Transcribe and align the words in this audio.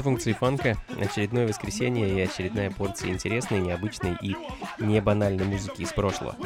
Это 0.00 0.08
функции 0.08 0.32
фанка, 0.32 0.78
очередное 0.98 1.46
воскресенье 1.46 2.08
и 2.08 2.18
очередная 2.22 2.70
порция 2.70 3.10
интересной, 3.10 3.60
необычной 3.60 4.16
и 4.22 4.34
не 4.78 4.98
банальной 5.02 5.44
музыки 5.44 5.82
из 5.82 5.92
прошлого. 5.92 6.36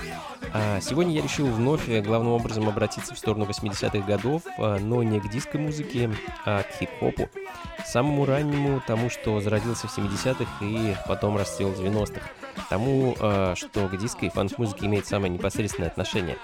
А 0.52 0.80
сегодня 0.80 1.12
я 1.12 1.22
решил 1.22 1.46
вновь 1.46 1.88
э, 1.88 2.02
главным 2.02 2.32
образом 2.32 2.68
обратиться 2.68 3.14
в 3.14 3.18
сторону 3.18 3.44
80-х 3.44 4.00
годов, 4.08 4.42
а, 4.58 4.80
но 4.80 5.04
не 5.04 5.20
к 5.20 5.30
диско-музыке, 5.30 6.10
а 6.44 6.64
к 6.64 6.80
хип-хопу. 6.80 7.30
Самому 7.86 8.24
раннему, 8.27 8.82
тому, 8.84 9.08
что 9.08 9.40
зародился 9.40 9.86
в 9.86 9.96
70-х 9.96 10.64
и 10.64 10.96
потом 11.06 11.36
расцвел 11.36 11.68
в 11.68 11.78
90-х. 11.78 12.22
Тому, 12.68 13.16
а, 13.20 13.54
что 13.56 13.88
к 13.88 13.96
диско 13.96 14.27
и 14.27 14.28
фанк-музыке 14.28 14.86
имеет 14.86 15.06
самое 15.06 15.33
непосредственное 15.33 15.91
отношение. 15.91 16.38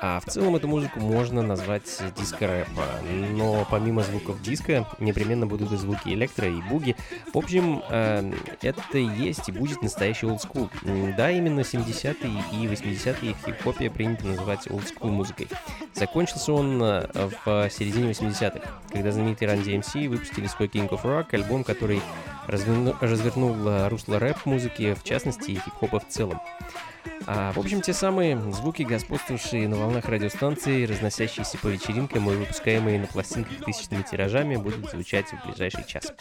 А 0.00 0.20
в 0.20 0.24
целом 0.30 0.56
эту 0.56 0.66
музыку 0.66 0.98
можно 1.00 1.42
назвать 1.42 2.02
диско-рэп, 2.16 2.68
но 3.32 3.66
помимо 3.70 4.02
звуков 4.02 4.40
диска 4.40 4.86
непременно 4.98 5.46
будут 5.46 5.72
и 5.72 5.76
звуки 5.76 6.08
электро, 6.08 6.48
и 6.48 6.60
буги. 6.62 6.96
В 7.34 7.38
общем, 7.38 7.82
э, 7.88 8.32
это 8.62 8.98
есть 8.98 9.48
и 9.48 9.52
будет 9.52 9.82
настоящий 9.82 10.26
олдскул. 10.26 10.70
Да, 11.16 11.30
именно 11.30 11.60
70-е 11.60 12.44
и 12.52 12.66
80-е 12.66 13.34
в 13.34 13.44
хип-хопе 13.44 13.90
принято 13.90 14.26
называть 14.26 14.70
олдскул 14.70 15.10
музыкой. 15.10 15.48
Закончился 15.94 16.52
он 16.54 16.82
э, 16.82 17.06
в 17.44 17.68
середине 17.70 18.12
80-х, 18.12 18.60
когда 18.90 19.12
знаменитые 19.12 19.50
Run 19.50 19.64
DMC 19.64 20.08
выпустили 20.08 20.46
свой 20.46 20.68
King 20.68 20.88
of 20.88 21.02
Rock, 21.02 21.26
альбом, 21.32 21.62
который 21.62 22.00
развернул 22.50 23.88
русло 23.88 24.18
рэп-музыки, 24.18 24.94
в 24.94 25.04
частности, 25.04 25.52
и 25.52 25.54
хип-хопа 25.56 26.00
в 26.00 26.08
целом. 26.08 26.40
А, 27.26 27.52
в 27.52 27.58
общем, 27.58 27.80
те 27.80 27.92
самые 27.92 28.40
звуки, 28.52 28.82
господствовавшие 28.82 29.68
на 29.68 29.76
волнах 29.76 30.06
радиостанции, 30.06 30.84
разносящиеся 30.84 31.58
по 31.58 31.68
вечеринкам 31.68 32.30
и 32.30 32.34
выпускаемые 32.34 33.00
на 33.00 33.06
пластинках 33.06 33.64
тысячными 33.64 34.02
тиражами, 34.02 34.56
будут 34.56 34.90
звучать 34.90 35.26
в 35.32 35.46
ближайший 35.46 35.84
час. 35.86 36.12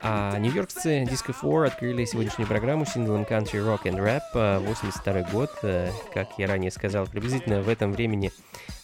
А 0.00 0.38
нью-йоркцы 0.38 1.04
Disco 1.04 1.34
4 1.34 1.66
открыли 1.66 2.04
сегодняшнюю 2.04 2.46
программу 2.46 2.84
синглом 2.84 3.22
Country 3.22 3.60
Rock 3.64 3.84
and 3.84 3.98
Rap, 3.98 4.20
а, 4.34 4.60
82 4.60 5.22
год, 5.30 5.50
э, 5.62 5.90
как 6.12 6.28
я 6.38 6.46
ранее 6.46 6.70
сказал, 6.70 7.06
приблизительно 7.06 7.62
в 7.62 7.70
этом 7.70 7.92
времени, 7.92 8.30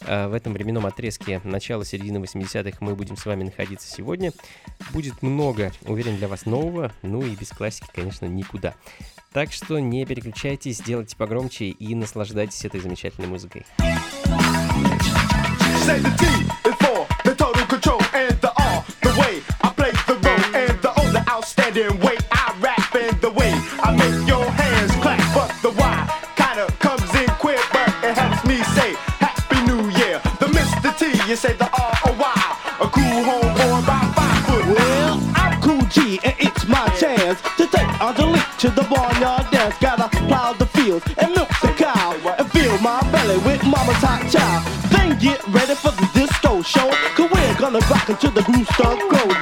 э, 0.07 0.27
в 0.27 0.33
этом 0.33 0.53
временном 0.53 0.87
отрезке 0.87 1.39
начала 1.43 1.85
середины 1.85 2.19
80-х 2.19 2.77
мы 2.79 2.95
будем 2.95 3.17
с 3.17 3.25
вами 3.25 3.43
находиться 3.43 3.87
сегодня. 3.87 4.31
Будет 4.93 5.21
много, 5.21 5.71
уверен, 5.83 6.17
для 6.17 6.27
вас 6.27 6.47
нового, 6.47 6.91
ну 7.03 7.21
и 7.21 7.35
без 7.35 7.49
классики, 7.49 7.87
конечно, 7.93 8.25
никуда. 8.25 8.73
Так 9.33 9.53
что 9.53 9.79
не 9.79 10.05
переключайтесь, 10.05 10.81
делайте 10.81 11.15
погромче 11.15 11.69
и 11.69 11.95
наслаждайтесь 11.95 12.65
этой 12.65 12.81
замечательной 12.81 13.29
музыкой. 13.29 13.65
Say 31.41 31.53
the 31.57 31.70
to 38.61 38.69
the 38.69 38.83
barnyard 38.83 39.49
dance. 39.49 39.75
Gotta 39.79 40.07
plow 40.27 40.53
the 40.53 40.67
fields 40.67 41.03
and 41.17 41.33
milk 41.33 41.49
the 41.61 41.73
cow 41.75 42.13
and 42.37 42.51
fill 42.51 42.77
my 42.77 43.01
belly 43.11 43.37
with 43.39 43.63
mama's 43.63 43.97
hot 44.05 44.21
chow. 44.29 44.61
Then 44.89 45.17
get 45.17 45.41
ready 45.47 45.73
for 45.73 45.89
the 45.89 46.07
disco 46.13 46.61
show, 46.61 46.91
cause 47.17 47.31
we're 47.31 47.55
gonna 47.57 47.79
rock 47.89 48.07
until 48.09 48.29
the 48.29 48.43
groove 48.43 48.67
start 48.67 48.99
go. 48.99 49.40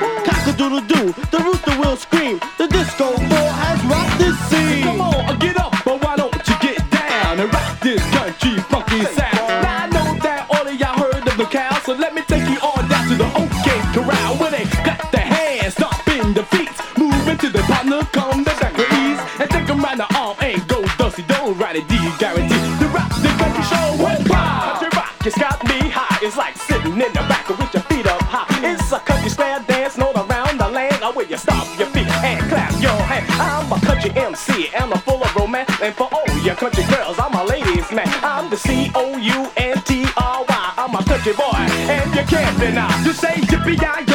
Hands. 33.22 33.40
I'm 33.40 33.72
a 33.72 33.80
country 33.86 34.12
MC, 34.16 34.70
and 34.76 34.94
I'm 34.94 35.00
full 35.02 35.22
of 35.24 35.36
romance. 35.36 35.70
And 35.82 35.94
for 35.96 36.10
all 36.12 36.38
your 36.44 36.56
country 36.56 36.84
girls, 36.86 37.18
I'm 37.20 37.34
a 37.34 37.44
ladies 37.44 37.92
man. 37.92 38.08
I'm 38.24 38.50
the 38.50 38.58
C 38.58 38.92
O 38.96 39.18
U 39.18 39.52
N 39.58 39.82
T 39.84 40.06
R 40.18 40.46
Y. 40.48 40.74
I'm 40.78 40.96
a 40.96 41.04
country 41.04 41.34
boy, 41.34 41.60
and 41.94 42.16
you 42.16 42.24
can't 42.24 42.58
deny. 42.60 42.90
Just 43.04 43.22
say 43.22 43.36
yippee 43.50 43.80
yo, 43.82 44.09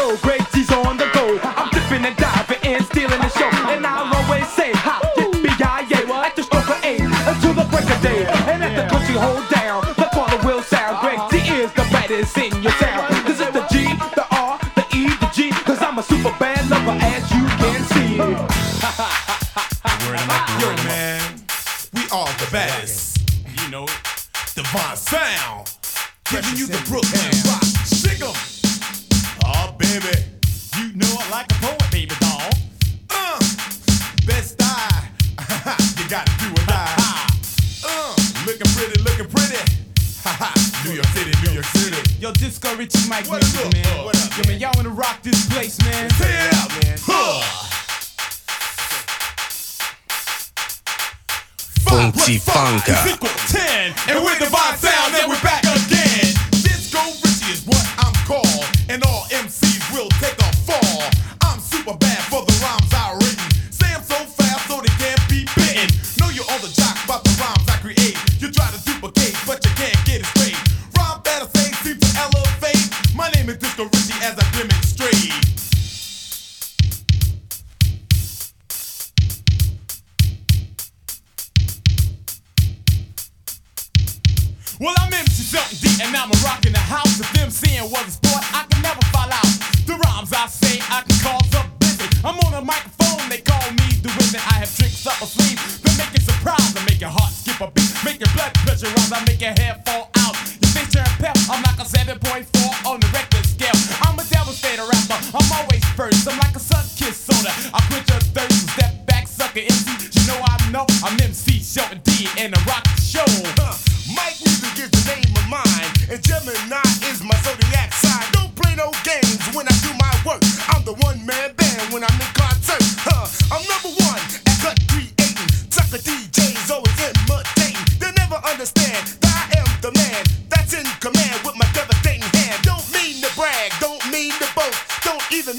you 26.59 26.67
the 26.67 26.79
Brooklyn 26.89 27.04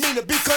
mean 0.06 0.16
to 0.16 0.22
be 0.22 0.55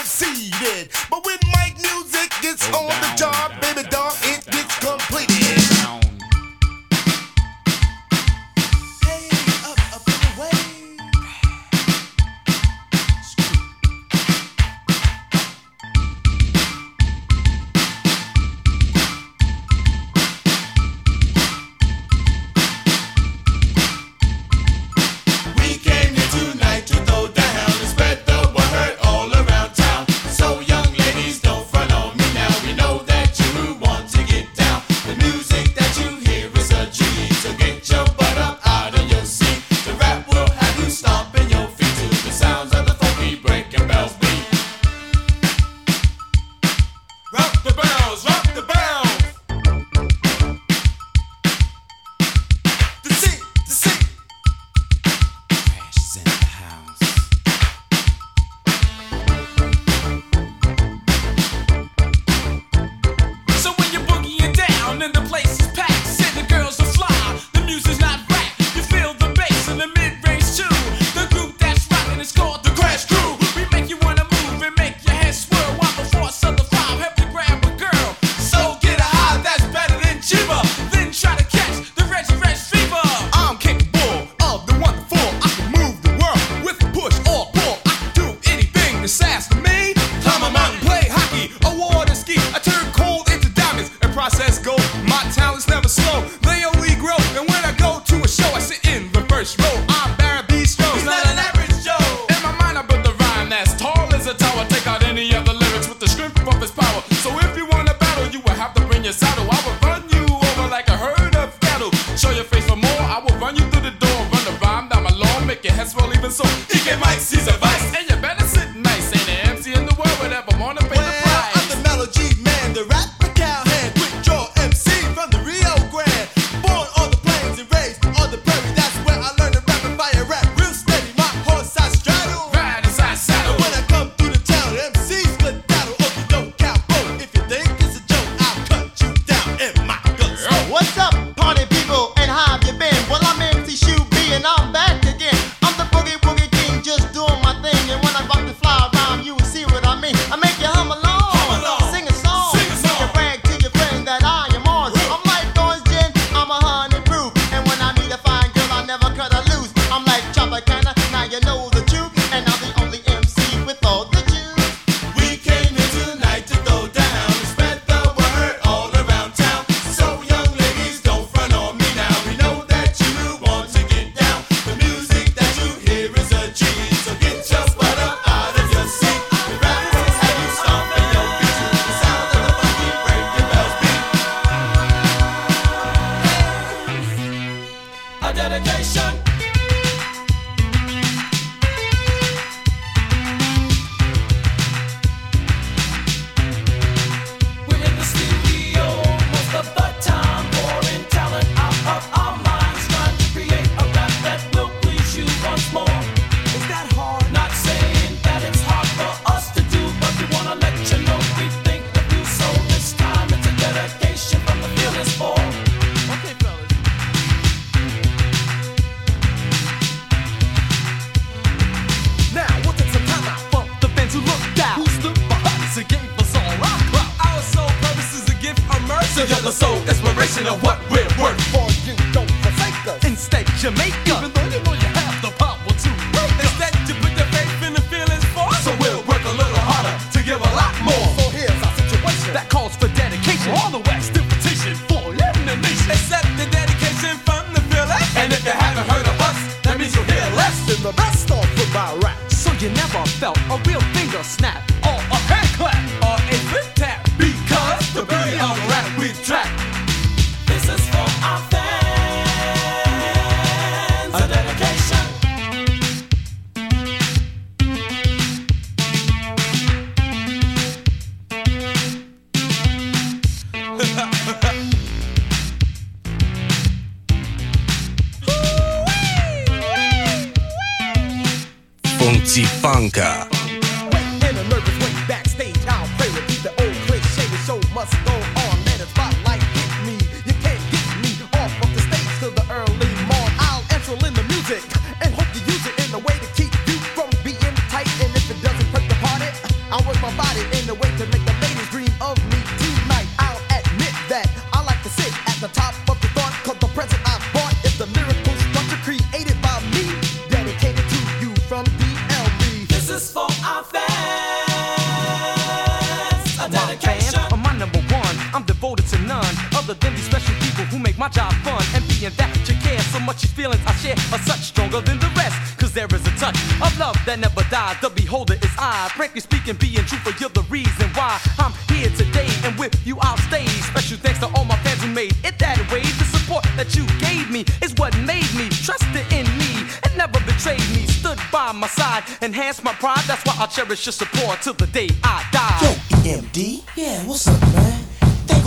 people 320.58 320.78
who 320.78 320.82
make 320.82 320.98
my 320.98 321.08
job 321.08 321.32
fun. 321.46 321.62
And 321.74 321.86
being 321.86 322.12
that 322.18 322.34
you 322.48 322.54
care 322.58 322.80
so 322.90 322.98
much, 323.00 323.22
these 323.22 323.32
feelings 323.32 323.62
I 323.66 323.72
share 323.78 323.98
are 324.12 324.22
such 324.26 324.50
stronger 324.50 324.80
than 324.80 324.98
the 324.98 325.10
rest. 325.14 325.36
Cause 325.58 325.72
there 325.72 325.86
is 325.86 326.02
a 326.06 326.14
touch 326.18 326.38
of 326.58 326.72
love 326.78 326.98
that 327.06 327.18
never 327.18 327.42
dies. 327.50 327.76
The 327.80 327.90
beholder 327.90 328.34
is 328.34 328.52
I. 328.58 328.90
Frankly 328.96 329.20
speaking, 329.20 329.54
being 329.56 329.84
truthful, 329.86 330.12
you're 330.18 330.34
the 330.34 330.46
reason 330.50 330.88
why 330.98 331.20
I'm 331.38 331.52
here 331.70 331.90
today. 331.90 332.28
And 332.44 332.58
with 332.58 332.74
you, 332.86 332.98
I'll 333.00 333.16
stay. 333.30 333.46
Special 333.70 333.98
thanks 333.98 334.18
to 334.20 334.26
all 334.34 334.44
my 334.44 334.56
fans 334.66 334.82
who 334.82 334.90
made 334.90 335.14
it 335.22 335.38
that 335.38 335.58
way. 335.70 335.82
The 335.82 336.06
support 336.10 336.44
that 336.56 336.74
you 336.74 336.84
gave 336.98 337.30
me 337.30 337.44
is 337.62 337.74
what 337.78 337.94
made 338.02 338.28
me 338.34 338.48
trusted 338.50 339.06
in 339.14 339.26
me 339.38 339.62
and 339.84 339.92
never 339.96 340.18
betrayed 340.26 340.66
me. 340.74 340.86
Stood 340.86 341.18
by 341.30 341.52
my 341.52 341.68
side, 341.68 342.02
enhanced 342.22 342.64
my 342.64 342.72
pride. 342.74 343.04
That's 343.06 343.22
why 343.24 343.34
I'll 343.38 343.48
cherish 343.48 343.86
your 343.86 343.92
support 343.92 344.42
till 344.42 344.54
the 344.54 344.66
day 344.66 344.88
I 345.04 345.24
die. 345.30 345.58
Yo, 345.62 345.70
EMD? 346.02 346.64
Yeah, 346.76 347.06
what's 347.06 347.28
up, 347.28 347.40
man? 347.54 347.87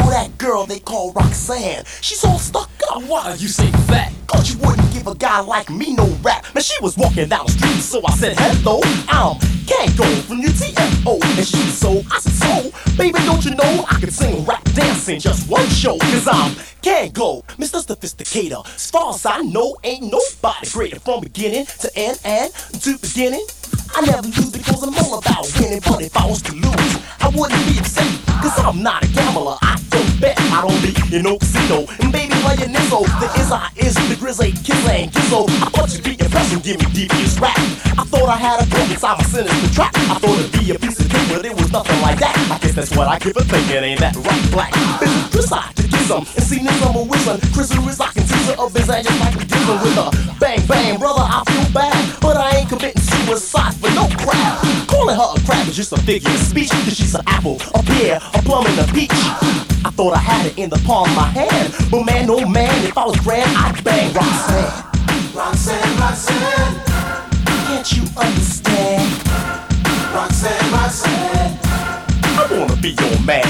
That 0.10 0.38
girl 0.38 0.66
they 0.66 0.80
call 0.80 1.14
Roxanne. 1.14 1.84
She's 2.02 2.24
all 2.24 2.38
stuck 2.38 2.70
up. 2.92 3.04
Why 3.04 3.36
you 3.40 3.48
say 3.48 3.70
that? 3.88 4.12
Cause 4.28 4.54
you 4.54 4.60
wouldn't 4.60 4.94
give 4.94 5.08
a 5.08 5.16
guy 5.16 5.40
like 5.42 5.70
me 5.70 5.94
no 5.94 6.06
rap. 6.22 6.46
Man, 6.54 6.64
she 6.64 6.82
was 6.82 6.98
walking 6.98 7.28
down 7.28 7.46
the 7.46 7.52
street, 7.52 7.82
so 7.82 8.02
I 8.06 8.12
said, 8.16 8.36
hello, 8.38 8.82
I'm 9.10 9.38
Kangol 9.66 10.22
from 10.24 10.42
UTFO. 10.42 11.22
And 11.38 11.48
she 11.48 11.58
so, 11.72 12.02
I 12.12 12.20
said, 12.20 12.72
so, 12.72 12.98
baby, 12.98 13.20
don't 13.26 13.44
you 13.44 13.52
know 13.56 13.86
I 13.90 14.00
can 14.00 14.12
sing, 14.12 14.46
rap, 14.46 14.64
dance 14.74 15.10
in 15.10 15.20
just 15.20 15.50
one 15.50 15.68
show? 15.70 15.98
Cause 15.98 16.28
I'm 16.28 16.52
Kangol, 16.82 17.44
Mr. 17.58 17.84
Sophisticator. 17.84 18.66
As 18.76 18.92
far 18.92 19.14
as 19.14 19.26
I 19.26 19.42
know, 19.42 19.76
ain't 19.84 20.04
nobody 20.04 20.70
greater 20.72 21.00
from 21.00 21.22
beginning 21.22 21.66
to 21.80 21.92
end 21.96 22.20
and 22.24 22.54
to 22.54 22.98
beginning. 23.00 23.46
I 23.96 24.02
never 24.06 24.22
lose 24.22 24.52
because 24.52 24.84
I'm 24.84 24.94
all 24.96 25.18
about 25.20 25.52
winning, 25.60 25.82
but 25.86 26.02
if 26.02 26.16
I 26.16 26.26
was 26.26 26.42
to 26.44 26.54
lose, 26.54 27.00
I 27.20 27.30
wouldn't 27.36 27.66
be 27.68 27.80
upset. 27.80 28.08
Cause 28.42 28.58
I'm 28.60 28.82
not 28.82 29.04
a 29.04 29.08
gambler, 29.08 29.58
I 29.62 29.78
bet, 30.22 30.40
I 30.54 30.62
don't 30.62 30.78
be 30.86 30.94
in 31.16 31.24
no 31.24 31.38
casino. 31.38 31.90
And 32.00 32.14
baby, 32.14 32.32
your 32.62 32.70
nizzo, 32.70 33.02
the 33.20 33.28
is 33.42 33.52
I 33.52 33.70
is 33.76 33.96
the 34.08 34.16
grizzly, 34.16 34.52
kiss 34.52 34.78
and 34.88 35.12
gizzo. 35.12 35.50
I 35.50 35.70
thought 35.74 35.90
you'd 35.92 36.04
be 36.04 36.16
impressed 36.22 36.54
and 36.54 36.64
give 36.64 36.78
me 36.80 36.86
devious 36.94 37.40
rap. 37.40 37.58
I 37.98 38.06
thought 38.06 38.30
I 38.30 38.38
had 38.38 38.62
a 38.62 38.66
book 38.70 38.88
inside 38.90 39.18
my 39.18 39.24
sinister 39.26 39.74
trap. 39.74 39.92
I 39.96 40.16
thought 40.22 40.38
it'd 40.38 40.54
be 40.54 40.72
a 40.72 40.78
piece 40.78 41.00
of 41.00 41.10
cake, 41.10 41.28
but 41.34 41.46
it 41.46 41.56
was 41.58 41.72
nothing 41.72 42.00
like 42.02 42.20
that. 42.20 42.38
I 42.54 42.58
guess 42.62 42.76
that's 42.76 42.96
what 42.96 43.08
I 43.08 43.18
give 43.18 43.36
a 43.36 43.44
thinking, 43.44 43.84
ain't 43.84 44.00
that 44.00 44.16
right, 44.16 44.46
black? 44.52 44.72
Business 45.02 45.30
decide 45.32 45.76
to 45.76 45.88
get 45.88 46.02
some, 46.06 46.24
and 46.38 46.46
see 46.46 46.60
this 46.60 46.78
number 46.80 47.04
with 47.04 47.22
some. 47.26 47.42
Chris 47.52 47.72
is 47.74 48.00
rocking 48.00 48.24
teaser 48.24 48.56
of 48.62 48.74
his 48.74 48.88
just 48.88 49.20
like 49.20 49.36
we 49.36 49.46
dealing 49.46 49.82
with 49.82 49.98
a 49.98 50.08
bang 50.40 50.62
bang, 50.68 51.00
brother. 51.00 51.26
I 51.26 51.42
feel 51.50 51.74
bad, 51.74 52.22
but 52.22 52.38
I 52.38 52.62
ain't 52.62 52.70
committing 52.70 53.02
suicide 53.02 53.74
for 53.76 53.90
no 53.98 54.06
crap. 54.22 54.81
Calling 55.02 55.16
her 55.16 55.34
a 55.36 55.46
crab 55.48 55.68
is 55.68 55.76
just 55.76 55.92
a 55.94 55.98
figure 55.98 56.30
of 56.30 56.38
speech, 56.38 56.70
cause 56.70 56.96
she's 56.96 57.16
an 57.16 57.24
apple, 57.26 57.60
a 57.74 57.82
pear, 57.82 58.20
a 58.36 58.42
plum, 58.44 58.68
and 58.68 58.88
a 58.88 58.94
peach. 58.94 59.10
I 59.12 59.90
thought 59.90 60.14
I 60.14 60.20
had 60.20 60.46
it 60.46 60.60
in 60.60 60.70
the 60.70 60.78
palm 60.86 61.10
of 61.10 61.16
my 61.16 61.26
hand, 61.26 61.74
but 61.90 62.04
man, 62.04 62.30
oh 62.30 62.48
man, 62.48 62.86
if 62.86 62.96
I 62.96 63.06
was 63.06 63.20
grand, 63.22 63.50
I'd 63.58 63.84
bang 63.84 64.14
Roxanne. 64.14 65.34
Roxanne, 65.34 65.98
Roxanne, 65.98 66.86
Can't 67.66 67.92
you 67.94 68.04
understand? 68.16 69.28
Roxanne, 70.14 70.72
Roxanne. 70.72 71.61
I 72.52 72.60
wanna 72.60 72.76
be 72.82 72.90
your 72.90 73.22
man. 73.22 73.46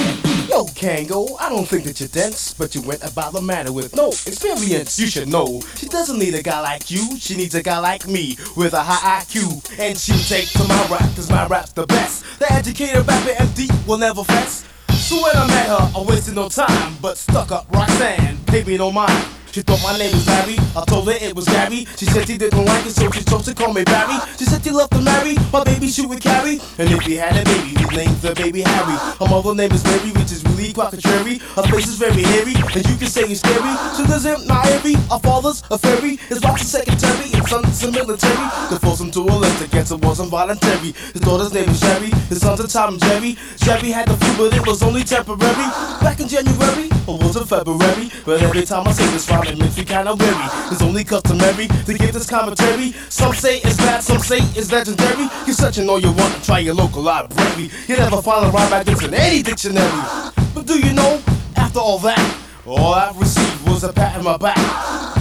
Yo, 0.48 0.66
Kangol, 0.66 1.36
I 1.40 1.50
don't 1.50 1.66
think 1.66 1.86
that 1.86 2.00
you're 2.00 2.10
dense, 2.10 2.54
but 2.54 2.76
you 2.76 2.82
went 2.82 3.02
about 3.04 3.34
the 3.34 3.42
matter 3.42 3.72
with 3.74 3.96
no 3.96 4.10
experience. 4.10 5.00
You 5.00 5.08
should 5.08 5.28
know. 5.28 5.62
She 5.76 5.88
doesn't 5.88 6.20
need 6.20 6.36
a 6.36 6.44
guy 6.44 6.62
like 6.62 6.92
you, 6.92 7.18
she 7.18 7.36
needs 7.36 7.56
a 7.56 7.64
guy 7.64 7.80
like 7.80 8.08
me 8.08 8.38
with 8.56 8.74
a 8.74 8.84
high 8.84 9.22
IQ. 9.22 9.80
And 9.80 9.98
she'll 9.98 10.18
take 10.18 10.50
to 10.52 10.64
my 10.66 10.88
rap, 10.88 11.16
cause 11.16 11.32
my 11.32 11.48
rap's 11.48 11.72
the 11.74 11.88
best. 11.88 12.26
The 12.38 12.52
educated 12.54 13.08
rapper 13.08 13.32
MD 13.32 13.88
will 13.88 13.98
never 13.98 14.24
fess. 14.24 14.66
So 14.90 15.24
when 15.24 15.36
I 15.36 15.48
met 15.48 15.68
her, 15.68 15.92
I 16.00 16.04
wasted 16.04 16.36
no 16.36 16.48
time, 16.50 16.96
but 17.02 17.18
stuck 17.18 17.52
up 17.52 17.66
Roxanne, 17.72 18.38
paid 18.46 18.68
me 18.68 18.78
no 18.78 18.92
mind. 18.92 19.31
She 19.52 19.62
thought 19.62 19.84
my 19.84 19.98
name 19.98 20.14
was 20.14 20.26
Larry. 20.28 20.56
I 20.78 20.86
told 20.86 21.08
her 21.08 21.18
it 21.20 21.36
was 21.36 21.46
Gary. 21.46 21.86
She 21.98 22.06
said 22.06 22.26
she 22.26 22.38
didn't 22.38 22.64
like 22.64 22.86
it, 22.86 22.92
so 22.92 23.12
she 23.12 23.22
chose 23.24 23.44
to 23.46 23.54
call 23.54 23.74
me 23.74 23.84
Barry. 23.84 24.16
She 24.40 24.46
said 24.46 24.64
she 24.64 24.72
loved 24.72 24.94
to 24.94 25.02
marry 25.02 25.36
my 25.52 25.62
baby 25.66 25.88
she 25.88 26.06
would 26.06 26.22
carry. 26.22 26.60
And 26.80 26.90
if 26.90 27.04
he 27.04 27.16
had 27.18 27.36
a 27.36 27.44
baby, 27.44 27.76
his 27.76 27.92
name's 27.92 28.22
the 28.22 28.34
baby 28.34 28.62
Harry. 28.62 28.96
Her 29.20 29.28
mother 29.28 29.54
name 29.54 29.72
is 29.74 29.84
Mary, 29.84 30.12
which 30.12 30.32
is 30.32 30.42
really 30.62 30.74
quite 30.74 30.92
contrary. 30.92 31.38
Her 31.56 31.64
face 31.64 31.88
is 31.88 31.98
very 31.98 32.24
hairy, 32.24 32.54
and 32.54 32.86
you 32.88 32.96
can 32.96 33.08
say 33.08 33.28
he's 33.28 33.40
scary. 33.40 33.74
So 33.98 34.06
does 34.06 34.26
him 34.26 34.46
not 34.46 34.66
every. 34.68 34.96
Our 35.10 35.20
father's 35.20 35.64
a 35.72 35.78
fairy. 35.78 36.18
His 36.30 36.42
wife's 36.42 36.64
a 36.64 36.66
secretary, 36.66 37.30
his 37.30 37.50
son's 37.50 37.84
a 37.84 37.92
military. 37.92 38.48
To 38.70 38.80
force 38.80 39.02
him 39.02 39.12
to 39.12 39.22
list 39.22 39.62
against 39.64 39.92
it 39.92 40.02
wasn't 40.06 40.30
voluntary. 40.30 40.94
His 41.14 41.22
daughter's 41.22 41.54
name 41.54 41.70
is 41.70 41.80
Sherry. 41.80 42.12
His 42.30 42.42
son's 42.42 42.60
a 42.60 42.68
Tom 42.68 42.94
and 42.94 43.02
Jerry. 43.02 43.38
Sherry 43.58 43.92
had 43.92 44.08
the 44.08 44.18
flu, 44.18 44.50
but 44.50 44.56
it 44.58 44.66
was 44.68 44.84
only 44.84 45.04
temporary. 45.04 45.68
Back 46.02 46.20
in 46.20 46.28
January, 46.28 46.90
or 47.08 47.18
was 47.18 47.36
it 47.36 47.46
February? 47.46 48.12
But 48.26 48.42
every 48.42 48.64
time 48.64 48.88
I 48.88 48.92
say 48.92 49.06
this 49.12 49.30
rhyme, 49.30 49.48
it 49.48 49.58
makes 49.58 49.78
me 49.78 49.86
kinda 49.86 50.14
weary. 50.14 50.48
It's 50.72 50.82
only 50.82 51.04
customary 51.04 51.68
to 51.68 51.94
give 51.94 52.14
this 52.14 52.30
commentary. 52.30 52.94
Some 53.10 53.34
say 53.34 53.58
it's 53.58 53.78
bad, 53.78 54.04
some 54.04 54.20
say 54.20 54.40
it's 54.56 54.72
legendary. 54.72 55.28
You 55.48 55.54
search 55.54 55.78
and 55.80 55.90
all 55.90 56.00
you 56.00 56.12
want 56.12 56.44
try 56.44 56.60
your 56.60 56.76
local 56.76 57.02
library. 57.02 57.70
You 57.88 57.98
never 57.98 58.22
find 58.22 58.46
a 58.46 58.50
rhyme 58.50 58.72
like 58.72 58.86
this 58.86 59.04
in 59.04 59.14
any 59.14 59.42
dictionary. 59.42 60.32
But 60.54 60.68
do 60.68 60.80
you 60.80 60.94
know, 60.94 61.22
after 61.56 61.80
all 61.80 62.00
that, 62.00 62.38
all 62.66 62.94
I've 62.94 63.18
received 63.18 63.68
was 63.68 63.84
a 63.84 63.94
pat 63.94 64.18
on 64.18 64.24
my 64.24 64.38
back. 64.38 64.58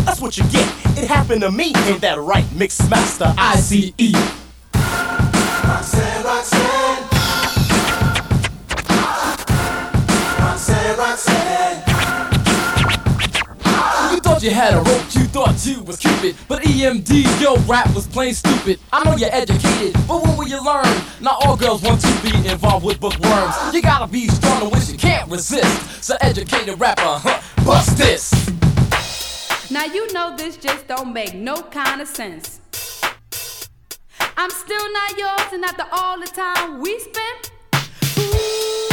That's 0.05 0.21
what 0.21 0.37
you 0.37 0.45
get. 0.45 0.67
It 0.99 1.09
happened 1.09 1.43
to 1.43 1.51
me. 1.51 1.73
Ain't 1.87 2.01
that 2.01 2.19
right, 2.19 2.45
Mix 2.53 2.81
Master? 2.91 3.33
I 3.39 3.57
C 3.57 3.95
E. 3.99 4.13
Roxanne, 4.75 6.25
Roxanne. 6.25 7.09
Roxanne, 10.39 10.99
Roxanne. 10.99 11.30
Thought 14.41 14.49
you 14.49 14.55
had 14.55 14.73
a 14.75 14.77
rope, 14.79 15.15
you 15.15 15.25
thought 15.25 15.67
you 15.67 15.83
was 15.83 15.99
Cupid. 15.99 16.35
But 16.49 16.63
EMD, 16.63 17.41
your 17.41 17.59
rap 17.61 17.95
was 17.95 18.07
plain 18.07 18.33
stupid. 18.33 18.79
I 18.91 19.05
know 19.05 19.15
you're 19.17 19.33
educated, 19.33 19.93
but 20.09 20.23
when 20.23 20.37
will 20.39 20.49
you 20.49 20.65
learn? 20.65 20.87
Not 21.21 21.45
all 21.45 21.57
girls 21.57 21.83
want 21.83 22.01
to 22.01 22.23
be 22.23 22.35
involved 22.49 22.87
with 22.87 23.01
bookworms. 23.01 23.55
You 23.75 23.83
gotta 23.83 24.11
be 24.11 24.29
strong 24.29 24.63
and 24.63 24.73
which 24.73 24.89
you 24.89 24.97
can't 24.97 25.31
resist. 25.31 26.03
So 26.03 26.17
educated 26.23 26.81
rapper, 26.81 27.03
huh? 27.05 27.41
Bust 27.67 27.99
this. 27.99 28.33
Now 29.71 29.85
you 29.85 30.11
know 30.13 30.35
this 30.37 30.57
just 30.57 30.89
don't 30.89 31.13
make 31.13 31.35
no 31.35 31.61
kind 31.63 32.01
of 32.01 32.09
sense. 32.09 32.61
I'm 34.39 34.51
still 34.51 34.93
not 34.93 35.19
yours, 35.19 35.53
and 35.53 35.65
after 35.65 35.85
all 35.93 36.19
the 36.19 36.27
time 36.27 36.81
we 36.81 36.99
spent. 36.99 37.53
ooh, 38.19 38.90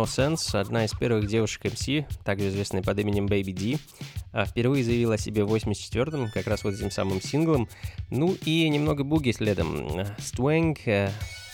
No 0.00 0.04
Sense, 0.06 0.58
одна 0.58 0.86
из 0.86 0.92
первых 0.92 1.26
девушек 1.26 1.66
MC, 1.66 2.06
также 2.24 2.48
известная 2.48 2.82
под 2.82 2.98
именем 3.00 3.26
Baby 3.26 3.52
D, 3.52 3.78
а, 4.32 4.46
впервые 4.46 4.82
заявила 4.82 5.16
о 5.16 5.18
себе 5.18 5.44
в 5.44 5.54
84-м, 5.54 6.30
как 6.30 6.46
раз 6.46 6.64
вот 6.64 6.72
этим 6.72 6.90
самым 6.90 7.20
синглом. 7.20 7.68
Ну 8.08 8.34
и 8.46 8.66
немного 8.70 9.04
буги 9.04 9.32
следом. 9.32 9.90
Stwang, 10.16 10.78
э, 10.86 11.10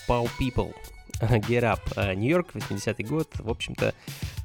Pow 0.06 0.30
People, 0.38 0.72
Get 1.20 1.62
Up, 1.62 1.80
э, 1.96 2.14
Нью-Йорк, 2.14 2.54
80-й 2.54 3.02
год. 3.02 3.28
В 3.34 3.50
общем-то, 3.50 3.94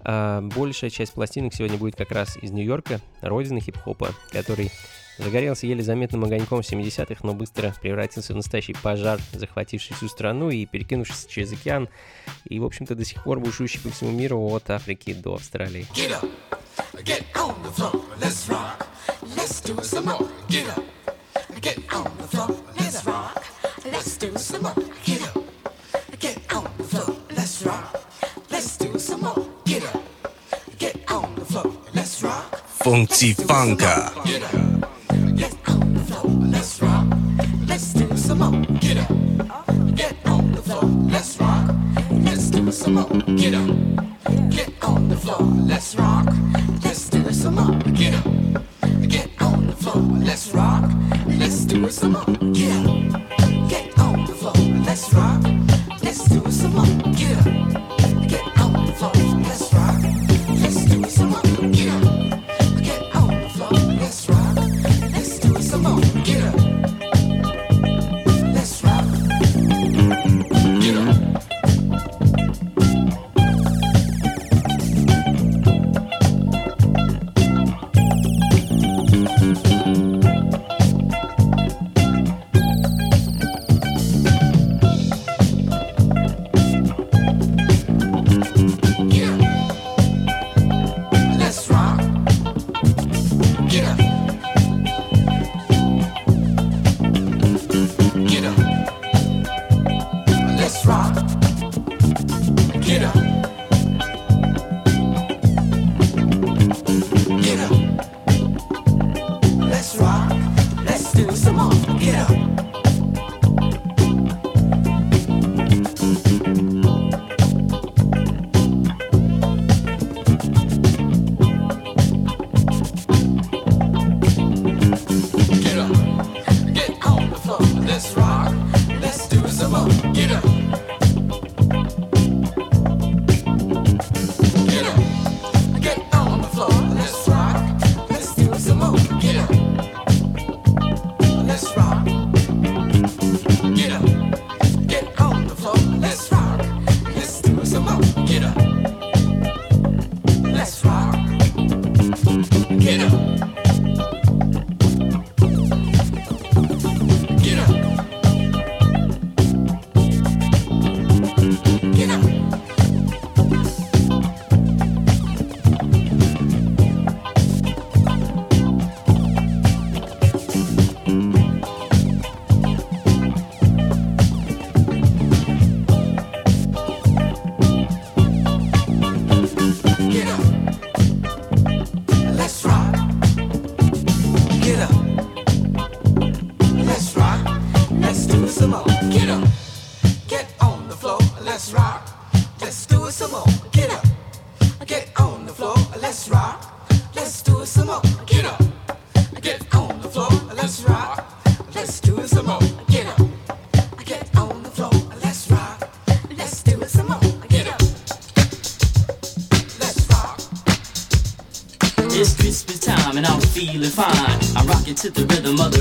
э, 0.04 0.50
большая 0.56 0.90
часть 0.90 1.14
пластинок 1.14 1.54
сегодня 1.54 1.78
будет 1.78 1.96
как 1.96 2.12
раз 2.12 2.38
из 2.42 2.50
Нью-Йорка, 2.50 3.02
родины 3.22 3.60
хип-хопа, 3.60 4.16
который 4.32 4.72
загорелся 5.18 5.68
еле 5.68 5.84
заметным 5.84 6.24
огоньком 6.24 6.62
в 6.62 6.66
70-х, 6.72 7.22
но 7.24 7.34
быстро 7.34 7.74
превратился 7.82 8.34
в 8.34 8.36
настоящий 8.36 8.74
пожар, 8.74 9.20
захвативший 9.34 9.96
всю 9.96 10.08
страну 10.08 10.50
и 10.50 10.66
перекинувшийся 10.66 11.30
через 11.30 11.54
океан, 11.54 11.90
и, 12.46 12.60
в 12.60 12.66
общем-то, 12.66 12.96
до 12.96 13.06
сих 13.06 13.24
пор 13.24 13.40
бушующий 13.40 13.80
по 13.80 13.90
всему 13.90 14.12
миру 14.12 14.40
от 14.40 14.70
Африки 14.70 15.14
до 15.14 15.36
Австралии. 15.36 15.88
Get 15.94 16.12
up, 16.12 16.30
get 17.04 17.24
on 17.36 17.56
the 17.64 17.72
floor, 17.72 18.02
let's 18.20 18.50
rock. 18.50 18.88
Let's 19.36 19.62
do 19.62 19.82
some 19.84 20.06
more. 20.06 20.28
Get 20.50 20.68
up, 20.70 20.84
get 21.62 21.78
on 21.94 22.12
the 22.18 22.28
floor, 22.28 22.58
let's 22.80 23.06
rock. 23.06 23.44
Let's 23.86 24.18
do 24.18 24.38
some 24.38 24.64
more. 24.64 24.76
Get 25.06 25.22
up, 25.24 25.44
get 26.20 26.38
on 26.54 26.68
the 26.78 26.84
floor, 26.84 27.16
let's 27.36 27.64
rock. 27.64 28.02
Let's 28.50 28.78
do 28.78 28.98
some 29.00 29.22
more. 29.22 29.46
Get 29.66 29.84
up, 29.84 30.02
get 30.78 31.12
on 31.12 31.36
the 31.36 31.46
floor, 31.46 31.72
let's 31.94 32.24
rock. 32.24 32.58
Funky 32.84 33.34
Funka. 33.36 34.12
Get 34.26 34.44
up, 34.44 34.71
let's 36.62 36.80
rock. 36.80 37.08
Let's 37.68 37.94
do 37.94 38.16
some 38.16 38.38
more. 38.38 38.62
Get 38.80 38.98
up, 38.98 39.10
get 39.96 40.16
on 40.28 40.52
the 40.52 40.62
floor, 40.62 40.84
let's 41.10 41.40
rock. 41.40 41.74
Let's 42.12 42.52
do 42.52 42.72
some 42.72 42.94
more. 42.94 43.10
Get 43.36 43.56
up, 43.56 43.68
get 44.52 44.72
on 44.84 45.10
the 45.10 45.18
floor, 45.18 45.42
let's 45.42 45.96
rock. 45.96 46.28
Let's 46.84 47.10
do 47.10 47.34
some 47.34 47.56
more. 47.56 47.76
Get 47.94 48.14
up, 48.14 48.26
get 49.08 49.30
on 49.42 49.66
the 49.66 49.76
floor, 49.76 50.04
let's 50.28 50.54
rock. 50.54 50.92
Let's 51.26 51.66
do 51.66 51.90
some 51.90 52.12
more. 52.12 52.54
Get 52.54 52.86
up, 52.86 53.68
get 53.68 53.91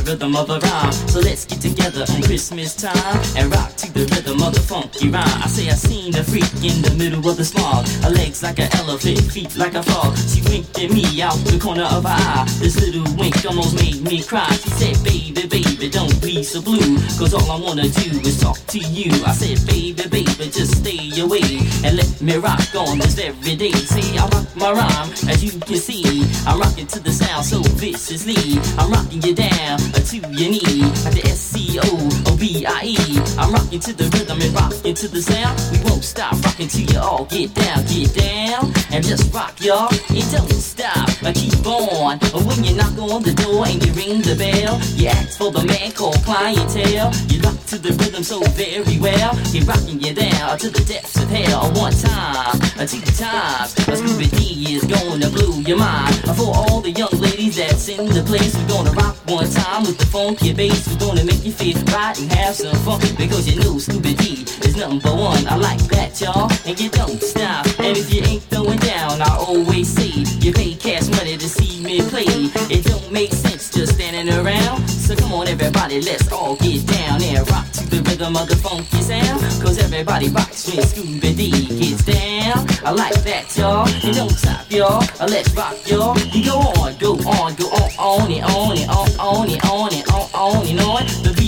the 0.04 0.12
rhythm 0.12 0.36
of 0.36 0.46
the 0.46 0.58
rhyme. 0.60 0.92
So 1.08 1.20
let's 1.20 1.44
get 1.44 1.60
together 1.60 2.04
on 2.08 2.22
Christmas 2.22 2.74
time 2.74 3.20
and 3.36 3.52
rock 3.52 3.74
to 3.76 3.92
the 3.92 4.04
rhythm 4.14 4.42
of 4.42 4.54
the 4.54 4.60
funky 4.60 5.08
rhyme. 5.08 5.42
I 5.42 5.46
say 5.46 5.68
I 5.68 5.74
seen 5.74 6.14
a 6.16 6.22
freak 6.24 6.50
in 6.62 6.82
the 6.82 6.94
middle 6.96 7.26
of 7.28 7.36
the 7.36 7.44
smog. 7.44 7.86
Her 8.04 8.10
legs 8.10 8.42
like 8.42 8.58
an 8.58 8.68
elephant, 8.76 9.20
feet 9.32 9.56
like 9.56 9.74
a 9.74 9.82
frog. 9.82 10.16
She 10.16 10.42
winked 10.48 10.78
at 10.78 10.90
me 10.90 11.22
out 11.22 11.36
the 11.44 11.58
corner 11.58 11.84
of 11.84 12.04
her 12.04 12.16
eye. 12.16 12.46
This 12.58 12.80
little 12.80 13.04
wink 13.16 13.44
almost 13.46 13.76
made 13.76 14.02
me 14.02 14.22
cry. 14.22 14.48
She 14.62 14.70
said, 14.70 14.96
baby, 15.04 15.46
baby, 15.46 15.90
don't 15.90 16.14
be 16.22 16.42
so 16.42 16.62
blue. 16.62 16.96
Cause 17.18 17.34
all 17.34 17.50
I 17.50 17.58
wanna 17.60 17.88
do 17.88 18.20
is 18.20 18.40
talk 18.40 18.58
to 18.74 18.78
you. 18.78 19.10
I 19.24 19.32
said, 19.32 19.58
baby, 19.66 20.08
baby, 20.08 20.44
just 20.50 20.80
stay 20.80 21.08
away 21.20 21.60
and 21.84 21.96
let 21.96 22.20
me 22.20 22.36
rock 22.36 22.74
on 22.74 22.98
this 22.98 23.18
every 23.18 23.56
day. 23.56 23.72
See, 23.72 24.18
I 24.18 24.26
rock 24.28 24.46
my 24.56 24.72
rhyme, 24.72 25.10
as 25.28 25.42
you 25.42 25.52
can 25.60 25.76
see. 25.76 26.24
I'm 26.46 26.60
rocking 26.60 26.86
to 26.88 27.00
the 27.00 27.12
sound 27.12 27.44
so 27.44 27.60
viciously. 27.76 28.60
I'm 28.78 28.90
rocking 28.90 29.22
you 29.22 29.34
down 29.34 29.78
uh, 29.94 30.00
to 30.00 30.16
your 30.16 30.50
knee. 30.50 30.82
Like 31.04 31.14
the 31.14 31.22
S 31.26 31.40
C 31.40 31.78
O 31.82 31.88
O 32.26 32.36
B 32.36 32.64
I 32.66 32.82
E. 32.84 32.96
I'm 33.38 33.52
rocking 33.52 33.80
to 33.80 33.92
the 33.92 34.04
rhythm 34.16 34.40
and 34.40 34.54
rocking 34.54 34.94
to 34.94 35.08
the 35.08 35.22
sound. 35.22 35.54
We 35.72 35.78
won't 35.88 36.04
stop 36.04 36.32
rocking 36.44 36.68
till 36.68 36.86
you 36.90 36.98
all 36.98 37.24
get 37.26 37.54
down, 37.54 37.84
get 37.86 38.14
down. 38.14 38.72
And 38.92 39.04
just 39.04 39.32
rock, 39.32 39.54
y'all. 39.60 39.88
It 40.10 40.26
don't 40.32 40.50
stop. 40.52 41.08
I 41.22 41.32
keep 41.32 41.66
on. 41.66 42.18
When 42.46 42.64
you 42.64 42.74
knock 42.76 42.96
on 42.98 43.22
the 43.22 43.34
door 43.34 43.66
and 43.66 43.84
you 43.84 43.92
ring 43.92 44.22
the 44.22 44.34
bell, 44.34 44.80
you 44.96 45.08
ask 45.08 45.38
for 45.38 45.50
the 45.50 45.64
man 45.64 45.92
called 45.92 46.18
clientele. 46.24 47.12
You 47.28 47.40
rock 47.42 47.59
to 47.70 47.78
the 47.78 47.92
rhythm 48.02 48.24
so 48.24 48.40
very 48.58 48.98
well. 48.98 49.38
You're 49.54 49.64
rocking 49.64 50.00
you 50.00 50.12
down 50.12 50.58
to 50.58 50.70
the 50.70 50.82
depths 50.82 51.14
of 51.22 51.30
hell. 51.30 51.70
One 51.78 51.92
time, 51.92 52.58
a 52.82 52.84
two 52.84 52.98
times. 53.14 53.78
A 53.86 53.94
Scooby 53.94 54.26
D 54.34 54.74
is 54.74 54.82
gonna 54.90 55.30
blow 55.30 55.54
your 55.60 55.78
mind. 55.78 56.16
For 56.34 56.50
all 56.50 56.80
the 56.80 56.90
young 56.90 57.14
ladies 57.22 57.56
that's 57.58 57.88
in 57.88 58.06
the 58.06 58.24
place, 58.26 58.56
we're 58.56 58.66
gonna 58.66 58.90
rock 58.90 59.16
one 59.30 59.48
time 59.48 59.82
with 59.82 59.98
the 59.98 60.06
funky 60.06 60.52
bass. 60.52 60.88
We're 60.88 60.98
gonna 60.98 61.24
make 61.24 61.44
you 61.44 61.52
feel 61.52 61.78
right 61.94 62.18
and 62.18 62.32
have 62.32 62.56
some 62.56 62.74
fun 62.82 62.98
because 63.16 63.46
you 63.46 63.60
know 63.62 63.78
Scooby 63.78 64.18
D 64.18 64.42
is 64.66 64.74
number 64.74 65.14
one. 65.14 65.46
I 65.46 65.54
like 65.54 65.82
that, 65.94 66.20
y'all, 66.20 66.50
and 66.66 66.74
you 66.74 66.90
don't 66.90 67.22
stop. 67.22 67.66
And 67.78 67.96
if 67.96 68.12
you 68.12 68.22
ain't 68.24 68.42
throwing 68.50 68.80
down, 68.80 69.22
I 69.22 69.36
always 69.38 69.86
say 69.86 70.10
you 70.42 70.52
pay 70.52 70.74
cash 70.74 71.06
money 71.08 71.36
to 71.36 71.48
see 71.48 71.79
me 71.82 72.00
play. 72.02 72.24
It 72.70 72.84
don't 72.84 73.10
make 73.12 73.32
sense 73.32 73.70
just 73.70 73.94
standing 73.94 74.32
around. 74.34 74.88
So 74.88 75.16
come 75.16 75.32
on, 75.32 75.48
everybody, 75.48 76.00
let's 76.00 76.30
all 76.32 76.56
get 76.56 76.86
down 76.86 77.22
and 77.22 77.50
rock 77.50 77.66
to 77.72 77.88
the 77.88 78.02
rhythm 78.02 78.36
of 78.36 78.48
the 78.48 78.56
funky 78.56 79.00
sound. 79.02 79.40
Cause 79.62 79.78
everybody 79.78 80.28
rocks 80.28 80.68
when 80.68 80.84
Scooby 80.84 81.36
D 81.36 81.50
gets 81.80 82.04
down. 82.04 82.66
I 82.84 82.90
like 82.92 83.22
that, 83.24 83.56
y'all. 83.56 83.88
And 84.04 84.14
don't 84.14 84.30
stop, 84.30 84.70
y'all. 84.70 85.04
Let's 85.20 85.52
rock, 85.54 85.76
y'all. 85.86 86.18
You 86.18 86.44
go 86.44 86.58
on, 86.58 86.96
go 86.98 87.12
on, 87.28 87.54
go 87.54 87.66
on, 87.70 87.90
on 87.98 88.32
and 88.32 88.44
on 88.44 88.78
and 88.78 88.90
on, 88.90 89.08
on 89.18 89.50
and 89.50 89.64
on 89.64 89.94
and 89.94 90.08
on, 90.08 90.28
on 90.34 90.66
and 90.66 90.80
on. 90.80 91.06
The 91.22 91.39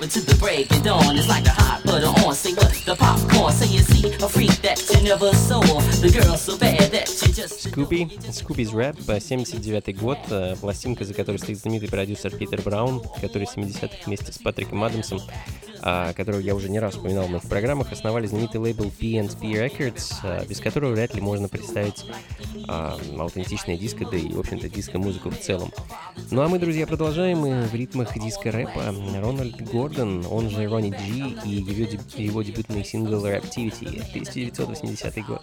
stop 0.00 0.02
until 0.02 0.22
the 0.22 0.38
break 0.40 0.70
of 0.70 0.82
dawn. 0.82 1.16
It's 1.16 1.28
like 1.28 1.44
the 1.44 1.50
hot 1.50 1.82
butter 1.84 2.06
on. 2.06 2.34
Say? 2.34 2.54
The 2.54 2.96
popcorn. 2.96 3.52
Say 3.52 3.68
you 3.68 3.80
see 3.80 4.12
a 4.24 4.28
freak 4.28 4.56
that 4.62 4.78
you 4.90 5.02
never 5.02 5.32
saw. 5.32 5.60
The 6.00 6.10
girl 6.10 6.36
so 6.36 6.56
bad 6.58 6.90
that 6.92 7.08
you 7.26 7.32
just. 7.32 7.68
Скуби, 7.68 8.08
Скуби's 8.32 8.72
Рэп, 8.72 8.98
79 9.20 9.98
год, 9.98 10.18
э, 10.30 10.56
пластинка, 10.60 11.04
за 11.04 11.14
которой 11.14 11.36
стоит 11.36 11.58
знаменитый 11.58 11.88
продюсер 11.88 12.34
Питер 12.34 12.62
Браун, 12.62 13.02
который 13.20 13.46
в 13.46 13.56
70-х 13.56 13.96
вместе 14.06 14.32
с 14.32 14.38
Патриком 14.38 14.82
Адамсом, 14.82 15.20
а, 15.82 16.12
которого 16.12 16.40
я 16.40 16.54
уже 16.54 16.68
не 16.68 16.78
раз 16.78 16.96
упоминал 16.96 17.26
в 17.26 17.30
моих 17.30 17.42
программах, 17.42 17.92
основали 17.92 18.26
знаменитый 18.26 18.60
лейбл 18.60 18.90
P&P 18.90 19.46
Records, 19.46 20.12
а, 20.22 20.44
без 20.46 20.60
которого 20.60 20.92
вряд 20.92 21.14
ли 21.14 21.20
можно 21.20 21.48
представить 21.48 22.04
а, 22.68 22.98
аутентичное 23.18 23.76
диско, 23.76 24.06
да 24.06 24.16
и, 24.16 24.28
в 24.28 24.40
общем-то, 24.40 24.68
диско-музыку 24.68 25.30
в 25.30 25.38
целом. 25.38 25.72
Ну 26.30 26.42
а 26.42 26.48
мы, 26.48 26.58
друзья, 26.58 26.86
продолжаем 26.86 27.44
и 27.46 27.66
в 27.66 27.74
ритмах 27.74 28.16
диско-рэпа. 28.16 28.94
Рональд 29.20 29.60
Морган, 29.90 30.24
он 30.30 30.48
же 30.48 30.68
Ронни 30.68 30.90
Джи, 30.90 31.34
и 31.44 31.50
его, 31.50 31.96
его 32.16 32.42
дебютный 32.42 32.84
сингл 32.84 33.26
«Raptivity» 33.26 33.98
1980 34.12 35.20
год. 35.22 35.42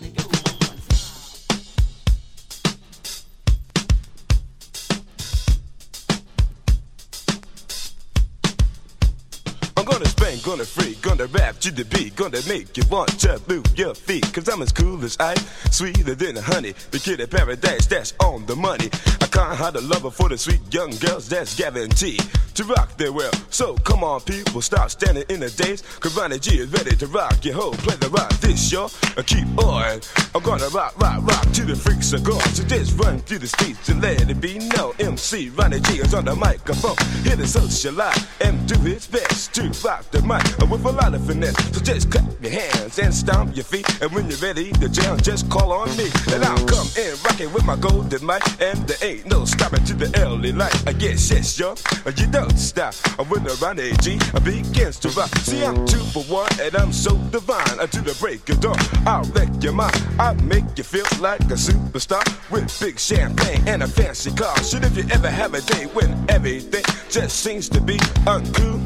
gonna 10.44 10.64
freak, 10.64 11.02
gonna 11.02 11.26
rap 11.28 11.56
you 11.62 11.72
the 11.72 11.84
beat, 11.84 12.16
gonna 12.16 12.40
make 12.48 12.78
you 12.78 12.84
want 12.90 13.10
to 13.20 13.42
move 13.50 13.66
your 13.78 13.94
feet. 13.94 14.24
Cause 14.34 14.48
I'm 14.48 14.62
as 14.62 14.72
cool 14.72 15.04
as 15.04 15.18
I, 15.20 15.36
sweeter 15.72 16.16
than 16.16 16.38
a 16.38 16.42
honey. 16.42 16.74
The 16.92 17.00
kid 17.00 17.20
of 17.20 17.30
paradise 17.30 17.86
that's 17.86 18.14
on 18.22 18.46
the 18.46 18.56
money. 18.56 18.90
I 19.28 19.30
can't 19.30 19.76
a 19.76 19.82
lover 19.82 20.10
for 20.10 20.30
the 20.30 20.38
sweet 20.38 20.62
young 20.74 20.92
girls, 20.92 21.28
that's 21.28 21.54
guaranteed 21.58 22.24
to 22.58 22.63
rock 22.63 22.98
their 22.98 23.12
well. 23.12 23.32
So 23.52 23.76
come 23.76 24.04
on, 24.04 24.22
people, 24.22 24.62
stop 24.62 24.90
standing 24.90 25.26
in 25.30 25.42
the. 25.42 25.58
Cause 26.00 26.16
Ronnie 26.16 26.40
G 26.40 26.60
is 26.60 26.72
ready 26.72 26.96
to 26.96 27.08
rock 27.08 27.44
your 27.44 27.56
whole 27.56 27.74
play 27.74 27.96
the 27.98 28.10
rock. 28.10 28.30
This, 28.40 28.72
y'all, 28.72 28.92
uh, 29.18 29.22
keep 29.22 29.48
on. 29.58 30.00
I'm 30.34 30.42
gonna 30.42 30.68
rock, 30.70 30.98
rock, 30.98 31.22
rock 31.24 31.52
to 31.54 31.66
the 31.66 31.76
freaks 31.76 32.13
are 32.13 32.20
gone. 32.20 32.40
So 32.56 32.63
just 32.63 32.98
run 32.98 33.20
through 33.20 33.40
the 33.40 33.48
streets 33.48 33.90
and 33.90 34.02
let 34.02 34.30
it 34.30 34.42
be 34.42 34.60
known. 34.60 34.94
MC 35.00 35.50
Ronnie 35.50 35.80
G 35.82 36.00
is 36.00 36.13
on 36.13 36.26
the 36.26 36.36
microphone. 36.36 36.96
Here 37.24 37.36
to 37.36 37.48
socialize 37.48 38.26
and 38.42 38.68
do 38.68 38.80
his 38.80 39.06
best 39.08 39.54
to 39.56 39.63
rock 39.86 40.10
the 40.12 40.22
mic 40.22 40.42
with 40.70 40.86
a 40.86 40.92
lot 40.92 41.13
of 41.13 41.26
finesse. 41.26 41.58
So 41.76 41.82
just 41.82 42.10
clap 42.10 42.26
your 42.42 42.52
hands 42.52 42.98
and 42.98 43.13
stomp 43.13 43.56
your 43.56 43.66
feet. 43.66 43.88
And 44.02 44.12
when 44.12 44.30
you're 44.30 44.40
ready 44.40 44.72
to 44.72 44.90
jam, 44.90 45.20
just 45.20 45.50
call 45.50 45.72
on 45.72 45.90
me. 45.98 46.10
And 46.32 46.44
I'll 46.44 46.66
come 46.66 46.88
in 46.98 47.13
rocking 47.26 47.52
with 47.54 47.66
my 47.66 47.76
golden 47.76 48.26
mic. 48.26 48.42
And 48.62 48.80
there 48.88 49.16
no 49.25 49.45
stopping 49.45 49.84
to 49.86 49.93
the 49.93 50.10
early 50.21 50.51
light. 50.51 50.75
I 50.88 50.93
guess, 50.93 51.32
yes, 51.32 51.58
yo, 51.60 51.75
you 52.15 52.27
don't 52.27 52.58
stop. 52.58 52.93
When 53.30 53.43
the 53.43 53.58
Ronnie 53.62 53.91
G 54.01 54.19
begins 54.43 54.99
to 54.99 55.10
rock. 55.10 55.34
See, 55.39 55.63
I'm 55.63 55.86
two 55.86 55.99
for 56.13 56.23
one 56.23 56.49
and 56.62 56.75
I'm 56.75 56.93
so 56.93 57.17
divine. 57.32 57.80
Until 57.80 58.03
the 58.03 58.15
break 58.19 58.47
of 58.49 58.60
dawn, 58.60 58.77
I'll 59.06 59.23
wreck 59.32 59.49
your 59.62 59.73
mind. 59.73 60.01
I'll 60.19 60.36
make 60.36 60.65
you 60.77 60.84
feel 60.84 61.06
like 61.19 61.41
a 61.41 61.58
superstar 61.58 62.23
with 62.51 62.80
big 62.80 62.99
champagne 62.99 63.67
and 63.67 63.84
a 63.84 63.88
fancy 63.88 64.32
car. 64.32 64.56
Shit, 64.63 64.84
if 64.84 64.95
you 64.97 65.03
ever 65.12 65.30
have 65.30 65.53
a 65.53 65.62
day 65.62 65.86
when 65.88 66.25
everything 66.30 66.84
just 67.10 67.41
seems 67.41 67.69
to 67.69 67.82
be 67.82 67.97
uncool. 68.25 68.77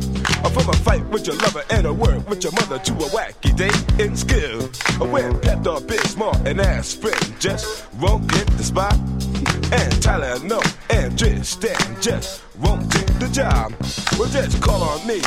Or 0.46 0.50
from 0.50 0.70
a 0.70 0.78
fight 0.78 1.06
with 1.10 1.28
your 1.28 1.36
lover 1.38 1.64
and 1.70 1.86
a 1.86 1.94
word 1.94 2.28
with 2.28 2.44
your 2.44 2.54
mother 2.54 2.80
to 2.80 2.94
a 2.94 3.10
wacky 3.10 3.56
day 3.56 4.04
in 4.04 4.16
school. 4.16 4.64
Or 5.00 5.08
when 5.12 5.34
Pepto 5.42 5.80
Bismol 5.82 6.46
and 6.46 6.60
aspirin 6.62 7.18
just 7.40 7.92
won't 7.96 8.28
get 8.28 8.48
the 8.58 8.64
spot. 8.64 8.96
And 9.72 9.94
Tylenol 10.02 10.64
and 10.90 11.18
Dristan 11.18 12.02
just 12.02 12.44
won't 12.60 12.90
do 12.92 13.00
the 13.20 13.30
job. 13.32 13.74
Well, 14.20 14.30
just 14.30 14.62
call 14.62 14.84
on 14.84 15.06
me 15.08 15.22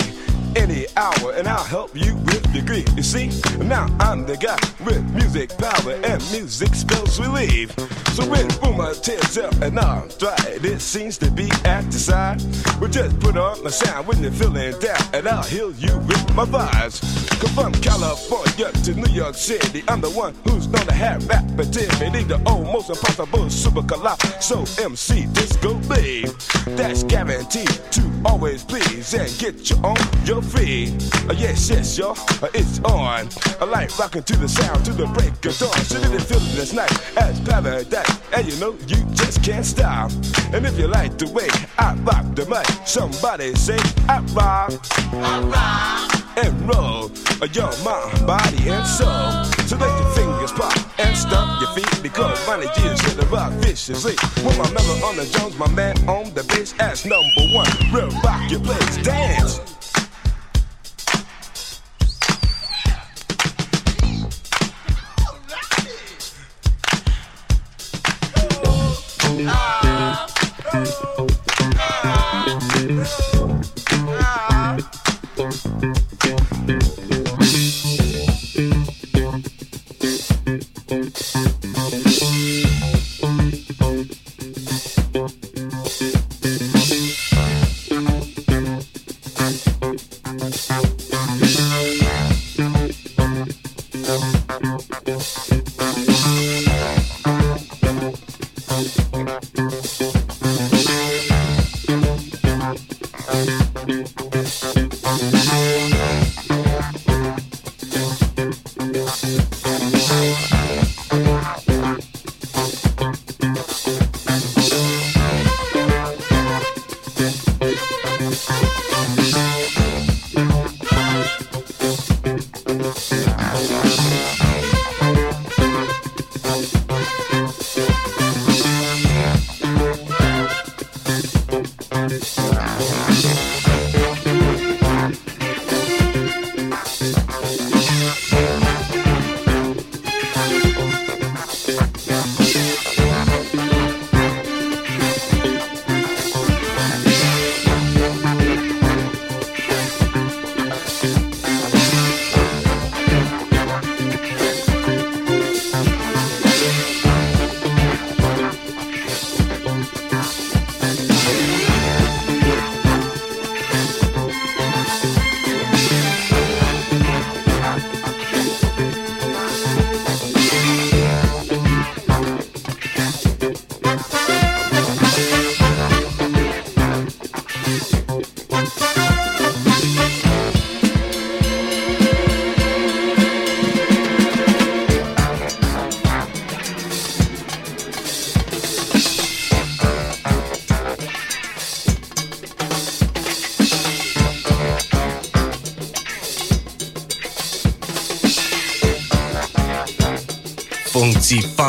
any 0.56 0.86
hour 0.96 1.32
and 1.34 1.48
I'll 1.48 1.64
help 1.64 1.94
you 1.94 2.14
with 2.16 2.54
your 2.54 2.64
grief. 2.64 2.86
You 2.96 3.02
see, 3.02 3.30
now 3.58 3.86
I'm 4.00 4.26
the 4.26 4.36
guy 4.36 4.58
with 4.84 5.02
music 5.12 5.56
power 5.58 5.92
and 5.92 6.22
music 6.30 6.74
spells 6.74 7.20
relief. 7.20 7.74
So 8.14 8.24
when 8.30 8.46
Boomer 8.60 8.94
tears 8.94 9.38
up 9.38 9.54
and 9.60 9.78
I'm 9.78 10.08
dry, 10.18 10.36
it 10.46 10.80
seems 10.80 11.18
to 11.18 11.30
be 11.30 11.50
at 11.64 11.82
the 11.90 11.98
side. 11.98 12.40
Well, 12.80 12.90
just 12.90 13.18
put 13.18 13.36
on 13.36 13.62
my 13.64 13.70
sound 13.70 14.06
when 14.06 14.22
you're 14.22 14.30
feeling 14.30 14.78
down 14.78 15.02
and 15.12 15.26
I'll 15.26 15.42
heal 15.42 15.72
you 15.72 15.98
with 15.98 16.34
my 16.34 16.44
vibes. 16.44 17.00
Come 17.40 17.50
from 17.50 17.72
California 17.82 18.70
to 18.84 18.94
New 18.94 19.12
York 19.12 19.34
City, 19.34 19.82
I'm 19.88 20.00
the 20.00 20.10
one 20.10 20.34
who's 20.44 20.68
known 20.68 20.86
to 20.86 20.94
have 20.94 21.28
rap 21.28 21.44
activity, 21.58 22.22
the 22.24 22.40
almost 22.46 22.90
impossible 22.90 23.50
super 23.50 23.82
collide. 23.82 24.20
So 24.42 24.64
MC 24.82 25.26
Disco 25.32 25.74
Babe, 25.88 26.28
that's 26.68 27.02
guaranteed 27.02 27.68
to 27.92 28.22
always 28.24 28.62
please 28.62 29.12
and 29.14 29.28
get 29.38 29.70
you 29.70 29.76
on 29.78 29.96
your 30.24 30.42
feet. 30.44 30.92
Uh, 31.28 31.34
yes, 31.34 31.70
yes, 31.70 31.98
y'all, 31.98 32.16
uh, 32.42 32.48
it's 32.54 32.78
on. 32.80 33.28
I 33.60 33.64
like 33.64 33.96
rocking 33.98 34.22
to 34.22 34.36
the 34.36 34.48
sound 34.48 34.84
to 34.84 34.92
the 34.92 35.06
break 35.06 35.32
of 35.44 35.58
dawn. 35.58 35.72
So 35.84 36.00
did 36.00 36.12
it 36.12 36.22
feel 36.22 36.40
this 36.54 36.72
night 36.72 36.92
as 37.16 37.40
paradise, 37.40 38.20
and 38.32 38.46
you 38.46 38.58
know 38.60 38.72
you 38.86 38.96
just 39.14 39.42
can't 39.42 39.64
stop. 39.64 40.10
And 40.52 40.66
if 40.66 40.78
you 40.78 40.86
like 40.86 41.18
the 41.18 41.28
way 41.30 41.48
I 41.78 41.94
rock 42.04 42.34
the 42.34 42.46
mic, 42.46 42.66
somebody 42.86 43.54
say 43.54 43.78
I 44.08 44.20
rock, 44.34 44.72
I 45.12 45.40
rock 45.40 46.24
and 46.36 46.68
roll 46.68 47.10
uh, 47.40 47.46
your 47.52 47.70
mind, 47.84 48.26
body, 48.26 48.68
and 48.68 48.86
soul. 48.86 49.44
So 49.66 49.76
let 49.76 49.90
your 50.00 50.10
fingers 50.14 50.52
pop 50.52 50.76
and 50.98 51.16
stomp 51.16 51.60
your 51.60 51.70
feet 51.72 52.02
because 52.02 52.46
Ronnie 52.46 52.66
G 52.76 52.82
is 52.82 53.00
here 53.00 53.20
to 53.20 53.26
rock 53.26 53.52
viciously. 53.54 54.14
With 54.44 54.58
my 54.58 54.70
mellow 54.72 55.06
on 55.06 55.16
the 55.16 55.26
Jones, 55.26 55.56
my 55.58 55.70
man 55.70 55.96
on 56.08 56.32
the 56.34 56.44
bass 56.44 56.74
as 56.80 57.04
number 57.04 57.26
one. 57.52 57.68
Real 57.92 58.10
rock 58.22 58.50
your 58.50 58.60
place, 58.60 58.96
dance. 58.98 59.73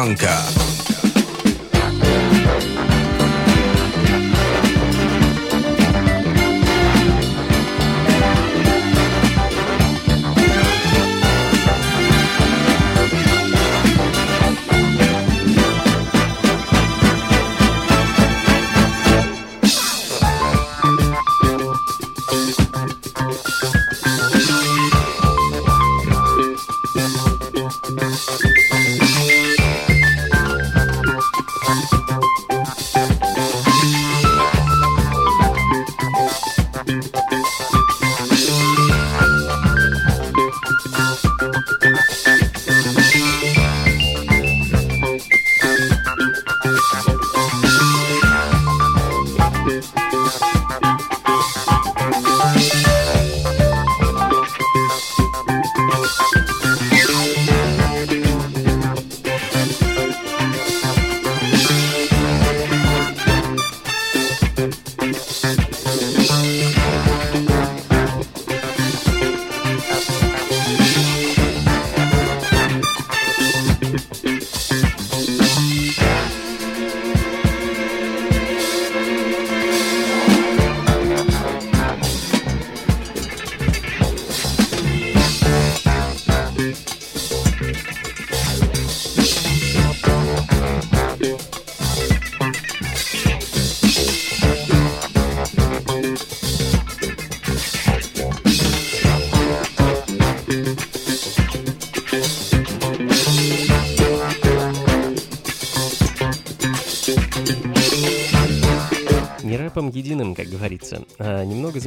Funky 0.06 0.55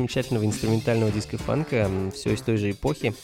замечательного 0.08 0.46
инструментального 0.46 1.10
диска-фанка, 1.10 1.90
все 2.14 2.32
из 2.32 2.40
той 2.40 2.56
же 2.56 2.70
эпохи. 2.70 3.14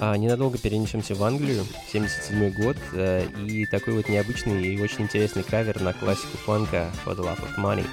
А, 0.00 0.16
ненадолго 0.16 0.58
перенесемся 0.58 1.14
в 1.14 1.22
Англию, 1.22 1.64
77 1.92 2.50
год, 2.50 2.76
а, 2.92 3.24
и 3.46 3.64
такой 3.66 3.94
вот 3.94 4.08
необычный 4.08 4.74
и 4.74 4.80
очень 4.82 5.02
интересный 5.02 5.44
кавер 5.44 5.80
на 5.80 5.92
классику 5.92 6.36
фанка 6.38 6.90
For 7.04 7.16
the 7.16 7.22
Love 7.22 7.38
of 7.38 7.58
Money 7.58 7.86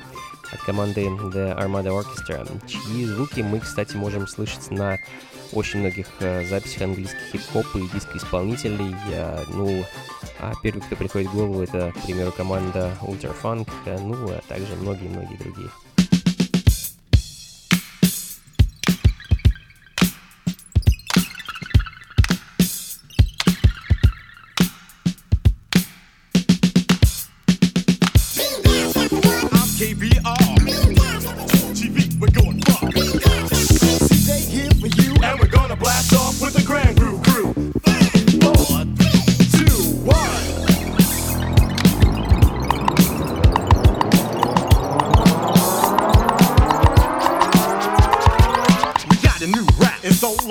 от 0.52 0.60
команды 0.64 1.06
The 1.06 1.56
Armada 1.56 1.90
Orchestra, 1.90 2.48
чьи 2.68 3.06
звуки 3.06 3.42
мы, 3.42 3.60
кстати, 3.60 3.96
можем 3.96 4.28
слышать 4.28 4.72
на 4.72 4.98
очень 5.54 5.82
многих 5.82 6.08
а, 6.20 6.44
записях 6.44 6.82
английских 6.82 7.20
хип-хоп 7.32 7.68
и 7.76 7.88
диско-исполнителей. 7.94 8.96
А, 9.14 9.44
ну, 9.54 9.86
а 10.40 10.54
первый, 10.64 10.82
кто 10.82 10.96
приходит 10.96 11.30
в 11.30 11.36
голову, 11.36 11.62
это, 11.62 11.92
к 11.92 12.06
примеру, 12.08 12.32
команда 12.32 12.98
Ultra 13.02 13.36
Funk, 13.40 13.70
а, 13.86 14.00
ну, 14.00 14.16
а 14.32 14.42
также 14.48 14.76
многие-многие 14.78 15.38
другие. 15.38 15.70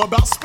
It's 0.02 0.39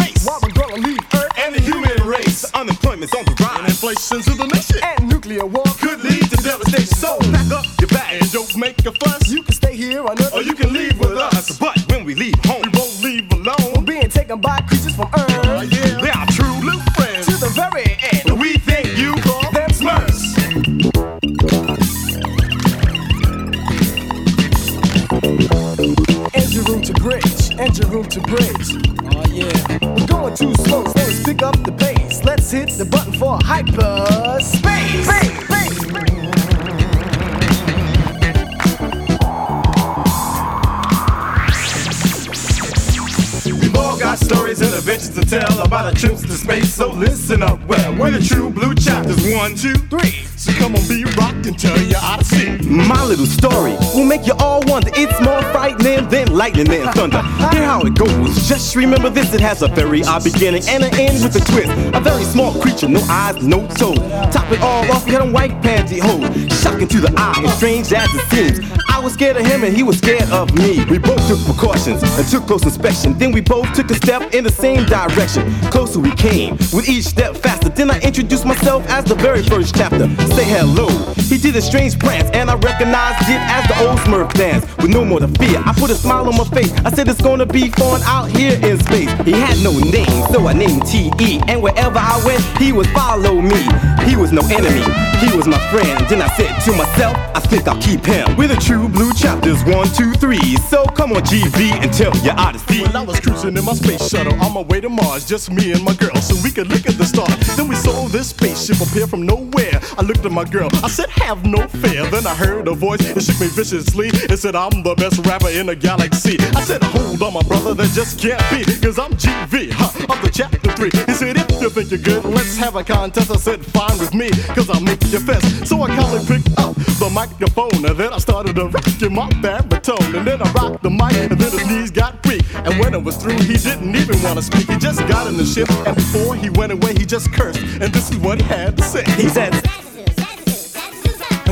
one, 49.45 49.55
two, 49.55 49.75
three. 49.93 50.25
So 50.37 50.51
come 50.53 50.75
on, 50.75 50.87
be 50.87 51.03
rocked 51.17 51.45
and 51.45 51.57
tell 51.57 51.79
you 51.79 51.95
how 51.95 52.17
to 52.17 52.25
see. 52.25 52.57
My 52.67 53.03
little 53.05 53.27
story 53.27 53.75
will 53.93 54.05
make 54.05 54.25
you 54.25 54.33
all 54.39 54.61
wonder. 54.65 54.89
It's 54.95 55.19
more 55.21 55.41
frightening 55.53 56.09
than 56.09 56.35
lightning 56.35 56.67
and 56.71 56.89
thunder. 56.95 57.21
Hear 57.53 57.63
how 57.63 57.81
it 57.81 57.93
goes. 57.93 58.47
Just 58.47 58.75
remember 58.75 59.11
this: 59.11 59.35
it 59.35 59.41
has 59.41 59.61
a 59.61 59.67
very 59.67 60.03
odd 60.03 60.23
beginning 60.23 60.63
and 60.67 60.83
an 60.83 60.95
end 60.95 61.23
with 61.23 61.35
a 61.35 61.45
twist. 61.51 61.69
A 61.93 61.99
very 61.99 62.23
small 62.23 62.59
creature, 62.59 62.87
no 62.87 63.01
eyes, 63.07 63.45
no 63.45 63.67
toes. 63.67 63.99
Top 64.33 64.51
it 64.51 64.61
all 64.61 64.91
off, 64.91 65.05
had 65.05 65.21
a 65.21 65.31
white 65.31 65.61
pantyhose. 65.61 66.63
Shocking 66.63 66.87
to 66.87 66.99
the 66.99 67.13
eye 67.15 67.35
and 67.37 67.49
strange 67.51 67.93
as 67.93 68.09
it 68.15 68.25
seems. 68.31 68.84
Was 69.05 69.13
scared 69.13 69.37
of 69.37 69.45
him 69.45 69.63
and 69.63 69.77
he 69.77 69.83
was 69.83 69.99
scared 69.99 70.27
of 70.31 70.51
me. 70.55 70.83
We 70.85 70.97
both 70.97 71.27
took 71.27 71.37
precautions 71.45 72.01
and 72.01 72.27
took 72.27 72.47
close 72.47 72.63
inspection. 72.63 73.15
Then 73.19 73.31
we 73.31 73.39
both 73.39 73.71
took 73.75 73.91
a 73.91 73.93
step 73.93 74.33
in 74.33 74.43
the 74.43 74.49
same 74.49 74.83
direction. 74.85 75.53
Closer 75.69 75.99
we 75.99 76.09
came, 76.15 76.57
with 76.73 76.89
each 76.89 77.05
step 77.05 77.37
faster. 77.37 77.69
Then 77.69 77.91
I 77.91 77.99
introduced 77.99 78.45
myself 78.45 78.83
as 78.89 79.05
the 79.05 79.13
very 79.13 79.43
first 79.43 79.75
chapter. 79.75 80.07
Say 80.33 80.45
hello. 80.45 80.87
He 81.29 81.37
did 81.37 81.55
a 81.55 81.61
strange 81.61 81.99
prance, 81.99 82.31
and 82.31 82.49
I 82.49 82.55
recognized 82.55 83.29
it 83.29 83.39
as 83.41 83.67
the 83.67 83.87
old 83.87 83.99
Smurf 83.99 84.33
dance. 84.33 84.65
With 84.77 84.89
no 84.89 85.05
more 85.05 85.19
to 85.19 85.27
fear, 85.27 85.61
I 85.63 85.73
put 85.77 85.91
a 85.91 85.95
smile 85.95 86.27
on 86.27 86.35
my 86.35 86.45
face. 86.45 86.73
I 86.83 86.89
said 86.89 87.07
it's 87.07 87.21
gonna 87.21 87.45
be 87.45 87.69
fun 87.69 88.01
out 88.05 88.31
here 88.31 88.59
in 88.65 88.79
space. 88.79 89.11
He 89.23 89.33
had 89.33 89.61
no 89.63 89.77
name, 89.77 90.25
so 90.31 90.47
I 90.47 90.53
named 90.53 90.83
T.E. 90.87 91.41
And 91.47 91.61
wherever 91.61 91.99
I 91.99 92.19
went, 92.25 92.41
he 92.57 92.71
would 92.71 92.87
follow 92.87 93.39
me. 93.39 93.94
He 94.05 94.15
was 94.15 94.31
no 94.31 94.41
enemy, 94.47 94.85
he 95.19 95.35
was 95.35 95.47
my 95.47 95.59
friend. 95.71 96.07
Then 96.07 96.21
I 96.21 96.27
said 96.37 96.59
to 96.65 96.71
myself, 96.77 97.17
I 97.33 97.39
think 97.39 97.67
I'll 97.67 97.81
keep 97.81 98.05
him. 98.05 98.35
We're 98.37 98.47
the 98.47 98.55
true 98.55 98.87
blue 98.87 99.13
chapters, 99.13 99.63
one, 99.65 99.87
two, 99.89 100.13
three. 100.13 100.55
So 100.69 100.85
come 100.85 101.11
on, 101.13 101.23
GV, 101.23 101.71
and 101.81 101.91
tell 101.91 102.15
your 102.17 102.37
odyssey. 102.37 102.81
When 102.81 102.95
I 102.95 103.03
was 103.03 103.19
cruising 103.19 103.57
in 103.57 103.65
my 103.65 103.73
space 103.73 104.07
shuttle 104.07 104.33
on 104.43 104.53
my 104.53 104.61
way 104.61 104.81
to 104.81 104.89
Mars, 104.89 105.25
just 105.25 105.51
me 105.51 105.71
and 105.71 105.83
my 105.83 105.93
girl, 105.95 106.15
so 106.17 106.35
we 106.43 106.51
could 106.51 106.67
look 106.67 106.85
at 106.85 106.97
the 106.97 107.05
stars. 107.05 107.57
Then 107.57 107.67
we 107.67 107.75
saw 107.75 108.07
this 108.07 108.29
spaceship 108.29 108.79
appear 108.79 109.07
from 109.07 109.25
nowhere. 109.25 109.79
I 109.97 110.01
looked 110.03 110.25
at 110.25 110.31
my 110.31 110.43
girl, 110.45 110.69
I 110.83 110.87
said, 110.87 111.09
Have 111.09 111.45
no 111.45 111.67
fear. 111.67 112.05
Then 112.11 112.27
I 112.27 112.35
heard 112.35 112.67
a 112.67 112.73
voice, 112.73 113.01
it 113.01 113.21
shook 113.23 113.39
me 113.39 113.47
viciously. 113.47 114.09
It 114.13 114.37
said, 114.37 114.55
I'm 114.55 114.83
the 114.83 114.95
best 114.95 115.25
rapper 115.25 115.49
in 115.49 115.65
the 115.65 115.75
galaxy. 115.75 116.37
I 116.39 116.61
said, 116.61 116.83
Hold 116.83 117.21
on, 117.23 117.33
my 117.33 117.43
brother, 117.43 117.73
that 117.73 117.89
just 117.93 118.19
can't 118.19 118.43
be, 118.51 118.63
cause 118.79 118.99
I'm 118.99 119.13
GV, 119.13 119.71
huh, 119.71 120.13
of 120.13 120.21
the 120.21 120.29
chapter 120.31 120.71
three. 120.73 120.91
He 121.05 121.13
said, 121.13 121.37
If 121.37 121.61
you 121.61 121.69
think 121.69 121.89
you're 121.89 121.99
good, 121.99 122.23
let's 122.25 122.57
have 122.57 122.75
a 122.75 122.83
contest. 122.83 123.31
I 123.31 123.37
said, 123.37 123.65
Fine 123.65 123.94
with 123.99 124.13
me, 124.13 124.29
cause 124.53 124.69
I'll 124.69 124.81
make 124.81 125.01
you 125.03 125.19
fest. 125.19 125.67
So 125.67 125.81
I 125.81 125.87
calmly 125.95 126.25
picked 126.25 126.57
up 126.57 126.75
the 126.99 127.09
microphone, 127.09 127.85
and 127.85 127.97
then 127.97 128.13
I 128.13 128.17
started 128.17 128.55
to 128.55 128.67
rock 128.67 129.01
in 129.01 129.13
my 129.13 129.29
baritone. 129.41 130.15
And 130.15 130.25
then 130.25 130.41
I 130.41 130.51
rocked 130.51 130.83
the 130.83 130.89
mic, 130.89 131.13
and 131.13 131.39
then 131.39 131.51
his 131.51 131.67
knees 131.67 131.91
got 131.91 132.25
weak. 132.25 132.43
And 132.53 132.79
when 132.79 132.93
it 132.93 133.03
was 133.03 133.17
through, 133.17 133.39
he 133.39 133.57
didn't 133.57 133.95
even 133.95 134.21
want 134.23 134.37
to 134.37 134.43
speak. 134.43 134.69
He 134.69 134.77
just 134.77 134.99
got 135.07 135.27
in 135.27 135.37
the 135.37 135.45
ship, 135.45 135.69
and 135.87 135.95
before 135.95 136.35
he 136.35 136.49
went 136.49 136.71
away, 136.71 136.93
he 136.93 137.05
just 137.05 137.31
cursed. 137.33 137.59
And 137.59 137.93
this 137.93 138.11
is 138.11 138.17
what 138.17 138.41
he 138.41 138.47
had 138.47 138.77
to 138.77 138.83
say. 138.83 139.03
He 139.21 139.29
said, 139.29 139.53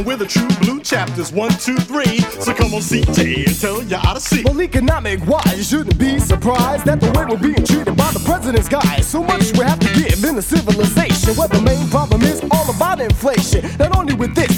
and 0.03 0.07
we're 0.07 0.17
the 0.17 0.25
true 0.25 0.47
blue 0.61 0.81
chapters, 0.81 1.31
one, 1.31 1.51
two, 1.51 1.77
three. 1.77 2.19
So 2.41 2.53
come 2.53 2.73
on, 2.73 2.81
CJ, 2.81 3.47
and 3.47 3.59
tell 3.59 3.81
you 3.83 3.95
how 3.95 4.13
to 4.13 4.19
see. 4.19 4.43
Well, 4.43 4.61
economic 4.61 5.25
wise, 5.25 5.57
you 5.57 5.63
shouldn't 5.63 5.97
be 5.97 6.19
surprised 6.19 6.85
that 6.85 6.99
the 6.99 7.11
way 7.11 7.25
we're 7.25 7.37
being 7.37 7.65
treated 7.65 7.95
by 7.95 8.11
the 8.11 8.21
president's 8.25 8.67
guys. 8.67 9.07
So 9.07 9.23
much 9.23 9.53
we 9.53 9.63
have 9.63 9.79
to 9.79 9.87
give 9.93 10.23
in 10.23 10.35
the 10.35 10.41
civilization. 10.41 11.35
Where 11.35 11.47
the 11.47 11.61
main 11.61 11.87
problem 11.89 12.21
is 12.23 12.41
all 12.51 12.69
about 12.69 12.99
inflation. 12.99 13.65
Not 13.77 13.95
only 13.95 14.13
with 14.13 14.35
this 14.35 14.51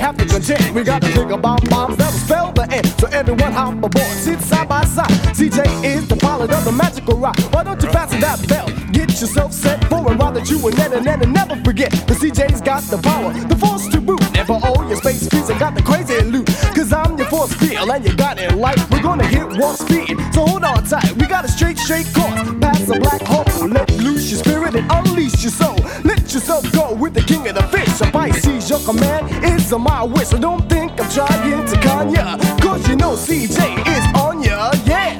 have 0.00 0.16
to 0.16 0.24
contend, 0.24 0.74
we 0.74 0.82
got 0.82 1.02
to 1.02 1.08
think 1.08 1.30
about 1.30 1.68
bombs 1.68 1.96
that 1.98 2.10
will 2.10 2.18
spell 2.18 2.52
the 2.52 2.66
end. 2.72 2.86
So 2.98 3.06
everyone 3.08 3.52
hop 3.52 3.74
aboard, 3.74 4.16
sit 4.24 4.40
side 4.40 4.68
by 4.68 4.84
side. 4.84 5.10
CJ 5.36 5.84
is 5.84 6.08
the 6.08 6.16
pilot 6.16 6.50
of 6.50 6.64
the 6.64 6.72
magical 6.72 7.16
rock. 7.18 7.38
Why 7.52 7.62
don't 7.62 7.80
you 7.82 7.90
fasten 7.90 8.20
that 8.20 8.40
belt? 8.48 8.72
Get 8.92 9.10
yourself 9.20 9.52
set 9.52 9.84
for 9.84 10.00
a 10.10 10.16
ride 10.16 10.34
that 10.34 10.50
you 10.50 10.58
will 10.58 10.72
never, 10.72 11.00
never, 11.00 11.26
never 11.26 11.56
forget. 11.62 11.92
The 11.92 12.14
CJ's 12.14 12.60
got 12.60 12.82
the 12.84 12.98
power, 12.98 13.32
the 13.32 13.56
force 13.56 13.88
to 13.88 14.00
boot. 14.00 14.20
Never 14.32 14.58
owe 14.62 14.88
your 14.88 14.96
space 14.96 15.28
fees 15.28 15.48
and 15.50 15.60
got 15.60 15.74
the 15.74 15.82
crazy 15.82 16.18
loot. 16.24 16.46
Cause 16.74 16.92
I'm 16.92 17.16
force 17.30 17.54
field 17.54 17.88
and 17.88 18.04
you 18.04 18.14
got 18.16 18.38
it 18.38 18.54
light. 18.56 18.78
We're 18.90 19.02
gonna 19.02 19.26
hit 19.26 19.46
warp 19.58 19.76
speed, 19.76 20.18
so 20.34 20.44
hold 20.44 20.64
on 20.64 20.82
tight. 20.84 21.12
We 21.16 21.26
got 21.26 21.44
a 21.44 21.48
straight, 21.48 21.78
straight 21.78 22.06
course 22.12 22.34
past 22.60 22.86
the 22.86 22.98
black 23.00 23.22
hole. 23.22 23.68
Let 23.68 23.88
loose 23.98 24.30
your 24.30 24.40
spirit 24.40 24.74
and 24.74 24.90
unleash 24.90 25.42
your 25.42 25.52
soul. 25.52 25.78
Let 26.04 26.20
yourself 26.34 26.70
go 26.72 26.92
with 26.92 27.14
the 27.14 27.22
king 27.22 27.46
of 27.48 27.54
the 27.54 27.62
fish. 27.74 28.00
A 28.00 28.10
Pisces, 28.10 28.68
your 28.68 28.80
command 28.80 29.44
is 29.44 29.72
on 29.72 29.82
my 29.82 30.02
wish. 30.02 30.28
So 30.28 30.38
don't 30.38 30.68
think 30.68 30.90
I'm 31.00 31.08
trying 31.10 31.66
to 31.66 31.80
con 31.80 32.12
ya. 32.12 32.36
Cause 32.58 32.86
you 32.88 32.96
know 32.96 33.14
CJ 33.14 33.58
is 33.94 34.04
on 34.20 34.42
ya, 34.42 34.72
yeah. 34.84 35.14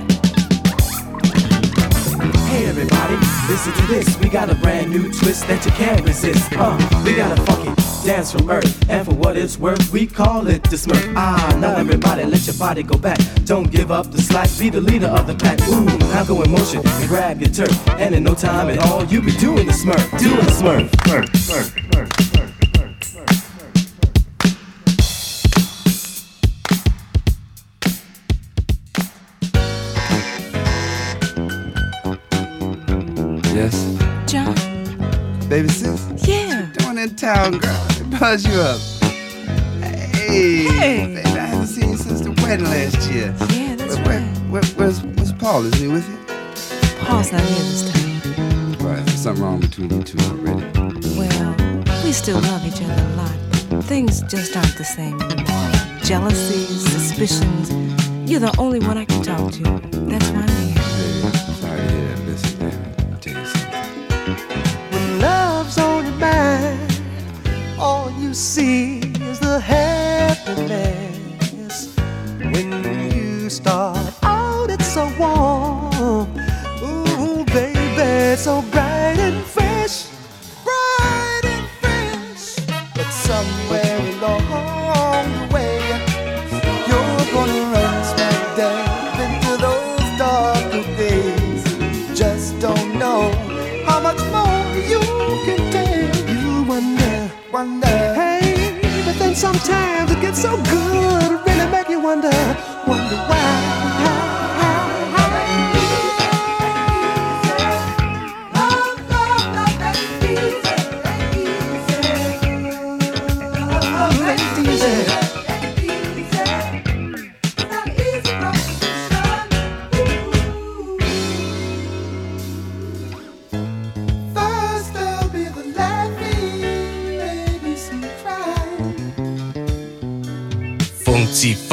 Hey 2.51 2.67
everybody, 2.67 3.17
listen 3.51 3.73
to 3.73 3.87
this. 3.89 4.17
We 4.19 4.29
got 4.29 4.49
a 4.49 4.55
brand 4.55 4.91
new 4.93 5.11
twist 5.13 5.49
that 5.49 5.65
you 5.67 5.73
can't 5.73 6.07
resist. 6.07 6.53
Uh, 6.53 6.79
we 7.05 7.17
got 7.17 7.37
a 7.37 7.43
funky 7.43 7.75
dance 8.07 8.31
from 8.31 8.49
Earth, 8.49 8.89
and 8.89 9.05
for 9.05 9.15
what 9.15 9.37
it's 9.37 9.59
worth, 9.59 9.93
we 9.93 10.07
call 10.07 10.47
it 10.47 10.63
the 10.63 10.77
Smurf. 10.77 11.13
Ah, 11.17 11.59
now 11.61 11.75
everybody, 11.75 12.25
let 12.25 12.47
your 12.47 12.57
body 12.57 12.85
go 12.85 12.97
back. 12.97 13.19
Don't 13.45 13.71
give 13.71 13.91
up 13.91 14.13
the 14.13 14.23
slack. 14.23 14.49
Be 14.59 14.71
the 14.71 14.81
leader 14.81 15.09
of 15.09 15.27
the 15.27 15.35
pack. 15.35 15.61
Ooh, 15.69 15.85
now 15.85 16.25
go 16.25 16.41
in 16.43 16.51
motion 16.51 16.81
and 16.87 17.09
grab 17.09 17.41
your 17.41 17.51
turf. 17.51 17.89
And 17.99 18.15
in 18.15 18.23
no 18.23 18.35
time 18.35 18.71
at 18.71 18.79
all, 18.87 19.05
you 19.07 19.21
be 19.21 19.33
doing 19.33 19.67
the 19.67 19.73
Smurf, 19.73 20.19
doing 20.21 20.37
the 20.37 20.53
Smurf. 20.53 20.89
Smurf, 20.91 21.27
Smurf, 21.27 21.91
Smurf, 21.91 22.20
town, 37.35 37.59
girl? 37.59 37.87
Buzz 38.19 38.45
you 38.47 38.55
up. 38.61 38.81
Hey, 39.83 40.65
Hey. 40.65 41.15
baby, 41.15 41.19
I 41.39 41.47
haven't 41.47 41.67
seen 41.69 41.91
you 41.91 41.97
since 41.97 42.21
the 42.23 42.33
wedding 42.43 42.67
last 42.67 43.11
year. 43.11 43.35
Yeah, 43.51 43.77
that's 43.77 43.97
where, 44.07 44.21
right. 44.21 44.37
Where, 44.51 44.63
where's, 44.77 45.03
where's 45.03 45.33
Paul? 45.33 45.65
Is 45.67 45.75
he 45.75 45.87
with 45.87 46.07
you? 46.09 46.19
Paul's 47.05 47.31
not 47.33 47.41
here 47.43 47.65
this 47.71 47.93
time. 47.93 48.73
Right, 48.85 49.05
there's 49.07 49.21
something 49.23 49.45
wrong 49.45 49.61
between 49.61 49.91
you 49.91 50.03
two 50.03 50.19
already. 50.31 50.67
Well, 51.19 51.55
we 52.05 52.13
still 52.13 52.41
love 52.41 52.67
each 52.67 52.83
other 52.83 53.03
a 53.03 53.17
lot. 53.17 53.85
Things 53.85 54.23
just 54.23 54.57
aren't 54.57 54.77
the 54.77 54.85
same 54.85 55.21
anymore. 55.23 55.71
Jealousies, 56.03 56.83
suspicions. 56.91 57.71
You're 58.29 58.41
the 58.41 58.55
only 58.59 58.81
one 58.81 58.99
I 58.99 59.05
can 59.05 59.23
talk 59.23 59.53
to. 59.53 59.63
That's 60.11 60.29
why 60.31 60.43
I'm 60.43 60.60
you 68.31 68.35
see 68.35 68.99
is 69.29 69.41
the 69.41 69.59
happiness. 69.59 71.17
When 72.39 72.71
you 73.13 73.51
start 73.51 74.15
out, 74.23 74.71
it's 74.71 74.87
so 74.87 75.13
warm. 75.19 76.29
Ooh, 76.81 77.45
baby, 77.47 78.37
so 78.37 78.63
bright 78.71 78.90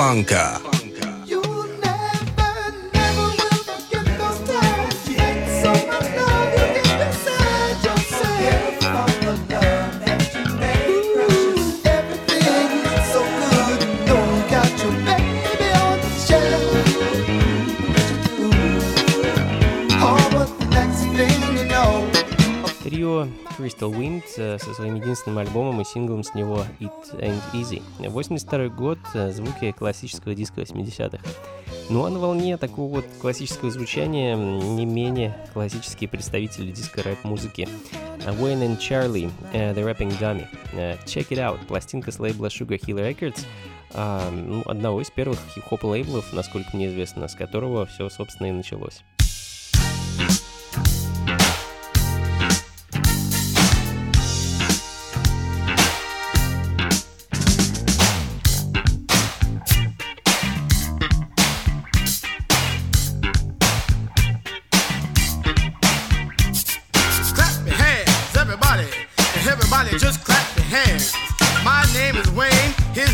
Funky 0.08 0.66
известным 25.28 25.38
альбомом 25.38 25.82
и 25.82 25.86
синглом 25.86 26.23
с 26.23 26.34
него 26.34 26.63
It 26.80 26.91
Ain't 27.19 27.41
Easy. 27.53 27.82
82 27.99 28.69
год, 28.69 28.99
э, 29.13 29.32
звуки 29.32 29.71
классического 29.71 30.34
диска 30.34 30.61
80-х. 30.61 31.19
Ну 31.89 32.05
а 32.05 32.09
на 32.09 32.19
волне 32.19 32.57
такого 32.57 32.95
вот 32.95 33.05
классического 33.21 33.71
звучания 33.71 34.36
не 34.36 34.86
менее 34.86 35.38
классические 35.53 36.09
представители 36.09 36.71
диско-рэп-музыки. 36.71 37.67
А 38.25 38.32
Wayne 38.32 38.67
and 38.67 38.78
Charlie, 38.78 39.32
uh, 39.53 39.73
The 39.73 39.84
Rapping 39.84 40.17
Dummy. 40.19 40.47
Uh, 40.73 40.97
check 41.05 41.30
It 41.30 41.38
Out, 41.38 41.65
пластинка 41.67 42.11
с 42.11 42.19
лейбла 42.19 42.47
Sugar 42.47 42.80
Hill 42.80 42.99
Records, 42.99 43.45
uh, 43.93 44.32
ну, 44.32 44.63
одного 44.65 45.01
из 45.01 45.09
первых 45.09 45.39
хип-хоп 45.53 45.84
лейблов, 45.84 46.34
насколько 46.34 46.69
мне 46.73 46.88
известно, 46.88 47.28
с 47.28 47.36
которого 47.36 47.86
все, 47.86 48.09
собственно, 48.09 48.47
и 48.47 48.51
началось. 48.51 49.03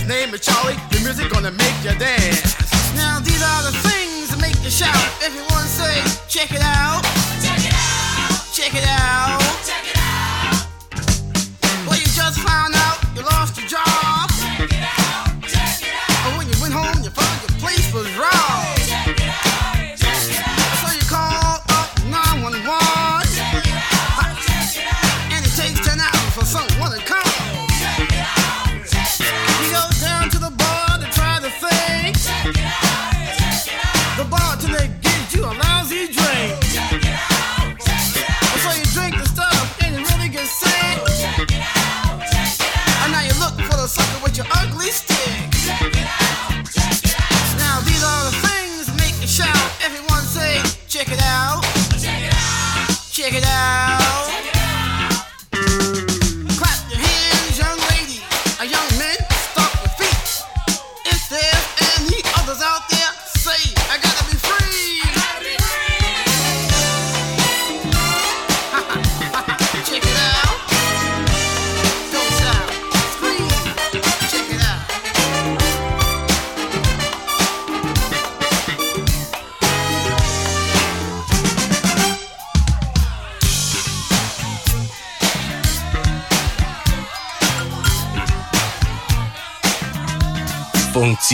His 0.04 0.10
name 0.10 0.34
is 0.34 0.42
Charlie. 0.42 0.76
The 0.92 1.00
music 1.00 1.32
gonna 1.32 1.52
make 1.52 1.78
you 1.82 1.98
dance. 1.98 2.60
Now 2.94 3.22
these 3.22 3.42
are 3.42 3.64
the 3.64 3.78
things 3.88 4.32
that 4.32 4.42
make 4.42 4.62
you 4.62 4.70
shout. 4.70 4.94
Everyone 5.24 5.64
say, 5.64 6.04
check 6.28 6.52
it 6.52 6.62
out. 6.62 6.83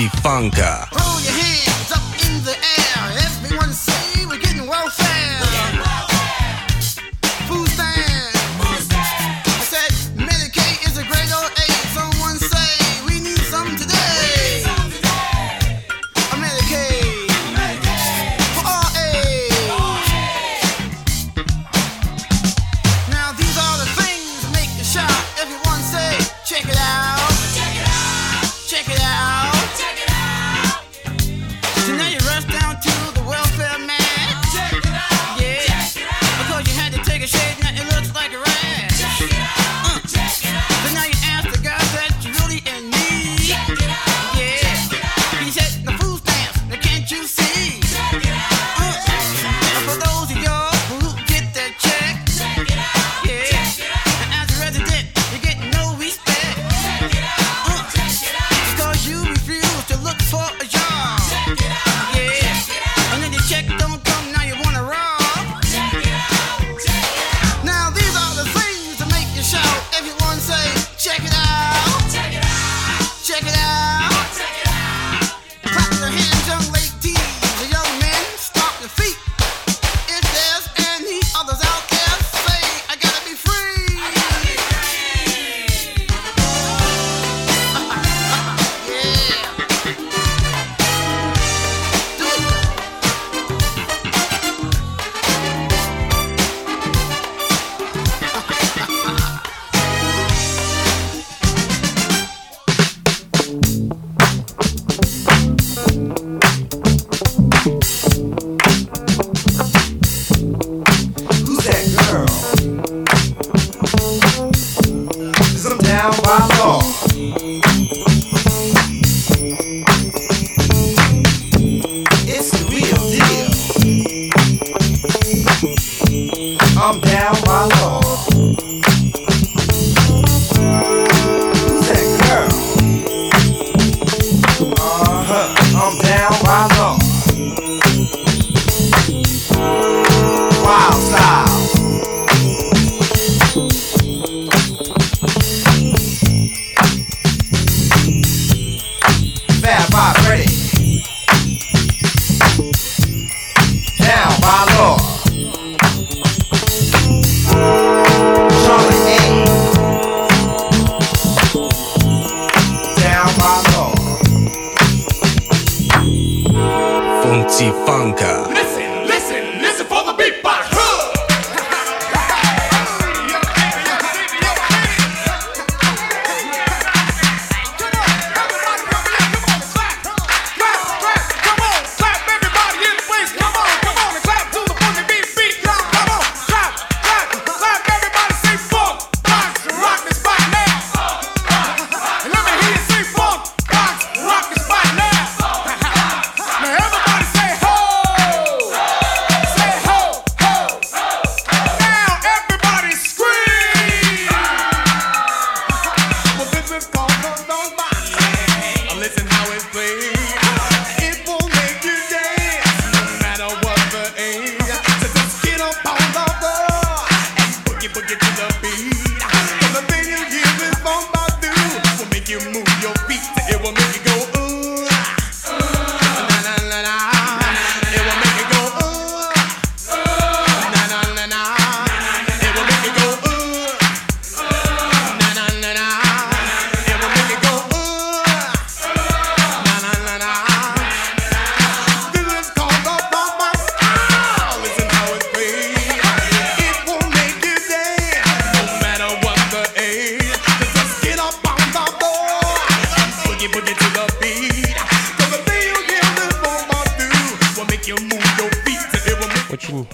Funka. 0.07 0.88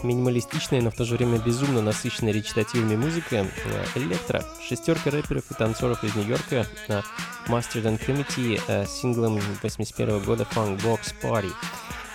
Минималистичная, 0.06 0.82
но 0.82 0.92
в 0.92 0.96
то 0.96 1.04
же 1.04 1.16
время 1.16 1.38
безумно 1.40 1.82
насыщенная 1.82 2.32
речитативами 2.32 2.96
музыка. 2.96 3.46
Э, 3.66 3.86
Электро. 3.96 4.44
Шестерка 4.68 5.10
рэперов 5.10 5.52
и 5.52 5.54
танцоров 5.54 6.04
из 6.04 6.16
Нью-Йорка 6.16 6.66
на 6.88 7.04
Mastered 7.48 7.84
and 7.84 8.06
Committee 8.06 8.62
э, 8.68 8.86
синглом 8.86 9.40
81 9.62 10.20
года 10.24 10.48
Funk 10.56 10.82
Box 10.82 11.14
Party. 11.22 11.52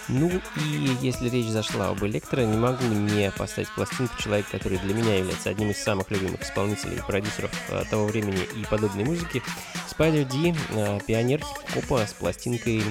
Ну 0.09 0.31
и 0.57 0.97
если 1.03 1.29
речь 1.29 1.47
зашла 1.47 1.89
об 1.89 2.05
электро, 2.05 2.41
не 2.41 2.57
могу 2.57 2.85
не 2.85 3.31
поставить 3.31 3.73
пластинку 3.75 4.21
человека, 4.21 4.53
который 4.53 4.79
для 4.79 4.95
меня 4.95 5.19
является 5.19 5.51
одним 5.51 5.71
из 5.71 5.83
самых 5.83 6.11
любимых 6.11 6.43
исполнителей 6.43 6.97
и 6.97 7.03
продюсеров 7.03 7.51
э, 7.69 7.85
того 7.91 8.07
времени 8.07 8.43
и 8.57 8.65
подобной 8.65 9.05
музыки. 9.05 9.43
Spider 9.91 10.25
D, 10.25 11.01
пионер 11.07 11.41
хип-хопа 11.41 12.07
с 12.07 12.15
пластинкой 12.15 12.83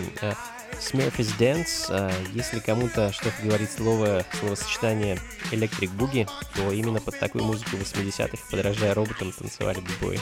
э, 0.72 0.76
Smurf's 0.78 1.38
Dance. 1.38 1.88
Э, 1.90 2.12
Если 2.34 2.60
кому-то 2.60 3.12
что-то 3.12 3.36
говорит 3.44 3.72
слово, 3.72 4.26
словосочетание 4.40 5.20
Electric 5.52 5.96
Boogie, 5.98 6.30
то 6.56 6.72
именно 6.72 7.00
под 7.00 7.18
такую 7.20 7.44
музыку 7.44 7.78
80-х, 7.78 8.38
подражая 8.52 8.94
роботам, 8.94 9.32
танцевали 9.32 9.80
бибои. 9.82 10.20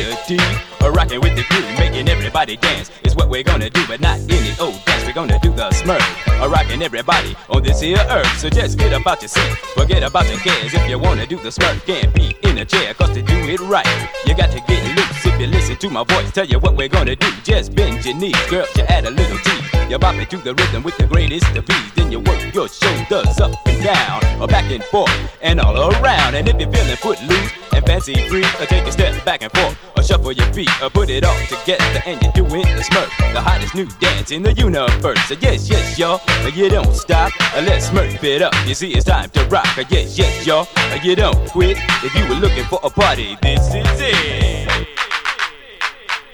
Is 0.00 0.14
Spider 0.14 0.38
D. 0.38 0.38
Uh, 0.80 0.90
rocking 0.90 1.20
with 1.20 1.34
the 1.36 1.42
crew, 1.44 1.62
making 1.78 2.08
everybody 2.08 2.56
dance. 2.56 2.90
Is 3.04 3.14
what 3.16 3.28
we're 3.28 3.42
gonna 3.42 3.70
do, 3.70 3.86
but 3.86 4.00
not 4.00 4.18
any 4.28 4.52
old 4.60 4.84
dance. 4.84 5.04
We're 5.06 5.12
gonna 5.12 5.38
do 5.40 5.50
the 5.50 5.70
Smurf. 5.70 6.02
A 6.42 6.48
rocking 6.48 6.82
everybody 6.82 7.36
on 7.48 7.62
this 7.62 7.80
here 7.80 7.98
earth. 8.10 8.38
So 8.38 8.50
just 8.50 8.78
get 8.78 8.92
about 8.92 9.22
your 9.22 9.28
seat, 9.28 9.56
forget 9.76 10.02
about 10.02 10.28
your 10.28 10.38
cares. 10.38 10.74
If 10.74 10.88
you 10.88 10.98
wanna 10.98 11.26
do 11.26 11.36
the 11.36 11.48
Smurf, 11.48 11.84
can't 11.86 12.12
be 12.14 12.36
in 12.42 12.58
a 12.58 12.64
chair, 12.64 12.92
cause 12.94 13.10
to 13.10 13.22
do 13.22 13.36
it 13.48 13.60
right, 13.60 13.86
you 14.26 14.34
got 14.36 14.50
to 14.50 14.60
get 14.66 14.82
loose. 14.96 15.26
If 15.26 15.40
you 15.40 15.46
listen 15.46 15.76
to 15.76 15.90
my 15.90 16.04
voice, 16.04 16.30
tell 16.32 16.46
you 16.46 16.58
what 16.58 16.76
we're 16.76 16.88
gonna 16.88 17.16
do. 17.16 17.28
Just 17.42 17.74
bend 17.74 18.04
your 18.04 18.14
knees, 18.14 18.36
girl, 18.50 18.66
you 18.76 18.82
add 18.84 19.06
a 19.06 19.10
little 19.10 19.38
tease. 19.38 19.90
You 19.90 19.98
bop 19.98 20.16
it 20.16 20.30
to 20.30 20.38
the 20.38 20.54
rhythm 20.54 20.82
with 20.82 20.96
the 20.98 21.06
greatest 21.06 21.48
of 21.56 21.68
ease. 21.68 21.92
Then 21.94 22.10
you 22.10 22.20
work 22.20 22.43
your 22.54 22.68
shoulders 22.68 23.40
up 23.40 23.52
and 23.66 23.82
down, 23.82 24.40
or 24.40 24.46
back 24.46 24.70
and 24.70 24.84
forth, 24.84 25.10
and 25.42 25.60
all 25.60 25.76
around. 25.76 26.34
And 26.36 26.48
if 26.48 26.60
you're 26.60 26.70
feeling 26.70 26.96
footloose 26.96 27.50
and 27.72 27.84
fancy 27.84 28.14
free, 28.28 28.44
or 28.60 28.66
take 28.66 28.86
a 28.86 28.92
step 28.92 29.24
back 29.24 29.42
and 29.42 29.50
forth, 29.52 29.76
or 29.96 30.04
shuffle 30.04 30.30
your 30.32 30.46
feet, 30.52 30.70
or 30.80 30.88
put 30.88 31.10
it 31.10 31.24
all 31.24 31.36
together, 31.46 32.00
and 32.06 32.22
you're 32.22 32.32
doing 32.32 32.62
the 32.62 32.82
smurf, 32.82 33.10
the 33.32 33.40
hottest 33.40 33.74
new 33.74 33.86
dance 33.98 34.30
in 34.30 34.42
the 34.44 34.52
universe. 34.52 35.18
So 35.26 35.34
yes, 35.40 35.68
yes, 35.68 35.98
y'all, 35.98 36.20
you 36.50 36.68
don't 36.70 36.94
stop. 36.94 37.32
Uh, 37.56 37.62
Let's 37.66 37.90
smurf 37.90 38.22
it 38.22 38.40
up. 38.40 38.54
You 38.66 38.74
see, 38.74 38.92
it's 38.92 39.04
time 39.04 39.30
to 39.30 39.44
rock. 39.46 39.66
Uh, 39.76 39.84
Yes, 39.90 40.16
yes, 40.16 40.46
y'all, 40.46 40.66
you 41.02 41.14
don't 41.16 41.48
quit. 41.50 41.76
If 42.02 42.14
you 42.14 42.26
were 42.28 42.40
looking 42.40 42.64
for 42.64 42.78
a 42.84 42.90
party, 42.90 43.36
this 43.42 43.66
is 43.68 44.00
it. 44.00 44.86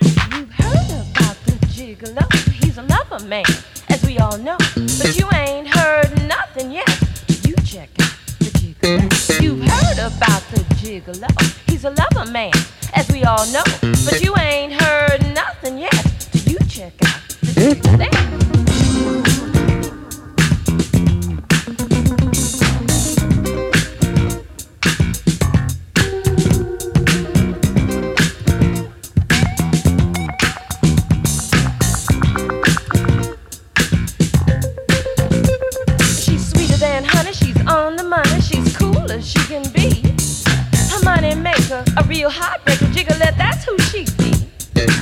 You've 0.02 0.50
heard 0.50 0.90
about 0.90 1.36
the 1.46 1.52
gigolo. 1.72 2.32
He's 2.62 2.78
a 2.78 2.82
lover 2.82 3.24
man, 3.26 3.44
as 3.88 4.02
we 4.04 4.18
all 4.18 4.38
know. 4.38 4.56
But 4.76 5.16
you 5.18 5.28
ain't 5.34 5.66
You 6.56 7.54
check 7.64 7.90
out 8.00 8.12
the 8.40 8.50
gigolo. 8.58 9.40
You've 9.40 9.60
heard 9.60 9.98
about 9.98 10.42
the 10.50 10.64
gigolo. 10.74 11.28
He's 11.70 11.84
a 11.84 11.90
lover 11.90 12.28
man, 12.32 12.50
as 12.92 13.08
we 13.10 13.22
all 13.22 13.46
know. 13.52 13.62
But 13.80 14.20
you 14.20 14.34
ain't 14.36 14.72
heard 14.72 15.22
nothing 15.32 15.78
yet. 15.78 16.28
Do 16.32 16.50
You 16.50 16.58
check 16.68 16.94
out 17.04 17.28
the 17.40 17.76
gigolo. 17.76 18.39
She 39.30 39.38
can 39.46 39.62
be. 39.72 40.02
Her 40.90 41.00
money 41.04 41.34
maker, 41.34 41.84
a 41.96 42.02
real 42.04 42.30
heartbreaker, 42.30 42.90
jiggalette, 42.94 43.36
that's 43.36 43.64
who 43.64 43.78
she 43.90 44.04
be. 44.18 44.32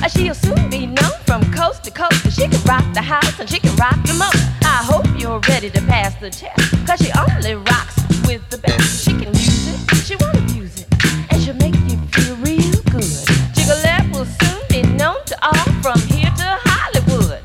Uh, 0.03 0.07
She'll 0.07 0.35
soon 0.35 0.69
be 0.69 0.85
known 0.85 1.15
from 1.25 1.41
coast 1.51 1.83
to 1.85 1.91
coast, 1.91 2.23
and 2.25 2.33
she 2.33 2.47
can 2.47 2.61
rock 2.65 2.85
the 2.93 3.01
house 3.01 3.39
and 3.39 3.49
she 3.49 3.59
can 3.59 3.75
rock 3.75 3.97
the 4.05 4.13
most. 4.13 4.43
I 4.63 4.81
hope 4.91 5.07
you're 5.19 5.39
ready 5.49 5.69
to 5.71 5.81
pass 5.81 6.13
the 6.19 6.29
test, 6.29 6.61
cause 6.85 6.99
she 6.99 7.11
only 7.17 7.55
rocks 7.55 7.97
with 8.27 8.47
the 8.49 8.59
best. 8.59 9.03
She 9.03 9.11
can 9.11 9.33
use 9.33 9.67
it, 9.73 9.95
she 10.05 10.15
won't 10.17 10.37
abuse 10.37 10.81
it, 10.81 10.87
and 11.31 11.41
she'll 11.41 11.55
make 11.55 11.75
you 11.89 11.97
feel 12.13 12.35
real 12.37 12.81
good. 12.93 13.09
Jiggalette 13.57 14.11
will 14.13 14.25
soon 14.25 14.61
be 14.69 14.83
known 14.93 15.23
to 15.25 15.35
all 15.41 15.65
from 15.81 15.99
here 16.01 16.29
to 16.37 16.47
Hollywood. 16.69 17.41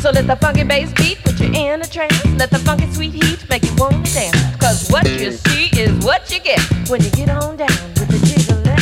So 0.00 0.10
let 0.10 0.28
the 0.28 0.36
funky 0.36 0.62
bass 0.62 0.92
beat 0.92 1.18
put 1.24 1.40
you 1.40 1.48
in 1.52 1.82
a 1.82 1.86
trance. 1.86 2.24
Let 2.38 2.50
the 2.50 2.58
funky 2.60 2.86
sweet 2.92 3.12
heat 3.12 3.44
make 3.50 3.64
you 3.64 3.74
wanna 3.76 4.02
dance. 4.04 4.56
Cause 4.58 4.88
what 4.90 5.08
you 5.08 5.32
see 5.32 5.68
what 6.18 6.32
you 6.32 6.40
get 6.40 6.60
when 6.88 7.00
you 7.02 7.10
get 7.10 7.28
on 7.28 7.56
down 7.56 7.68
with 7.94 8.08
the 8.08 8.18
jiggalette. 8.26 8.78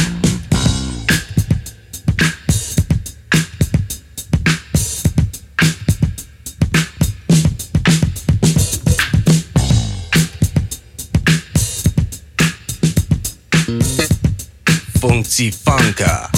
Funky 15.00 15.50
Funka. 15.50 16.35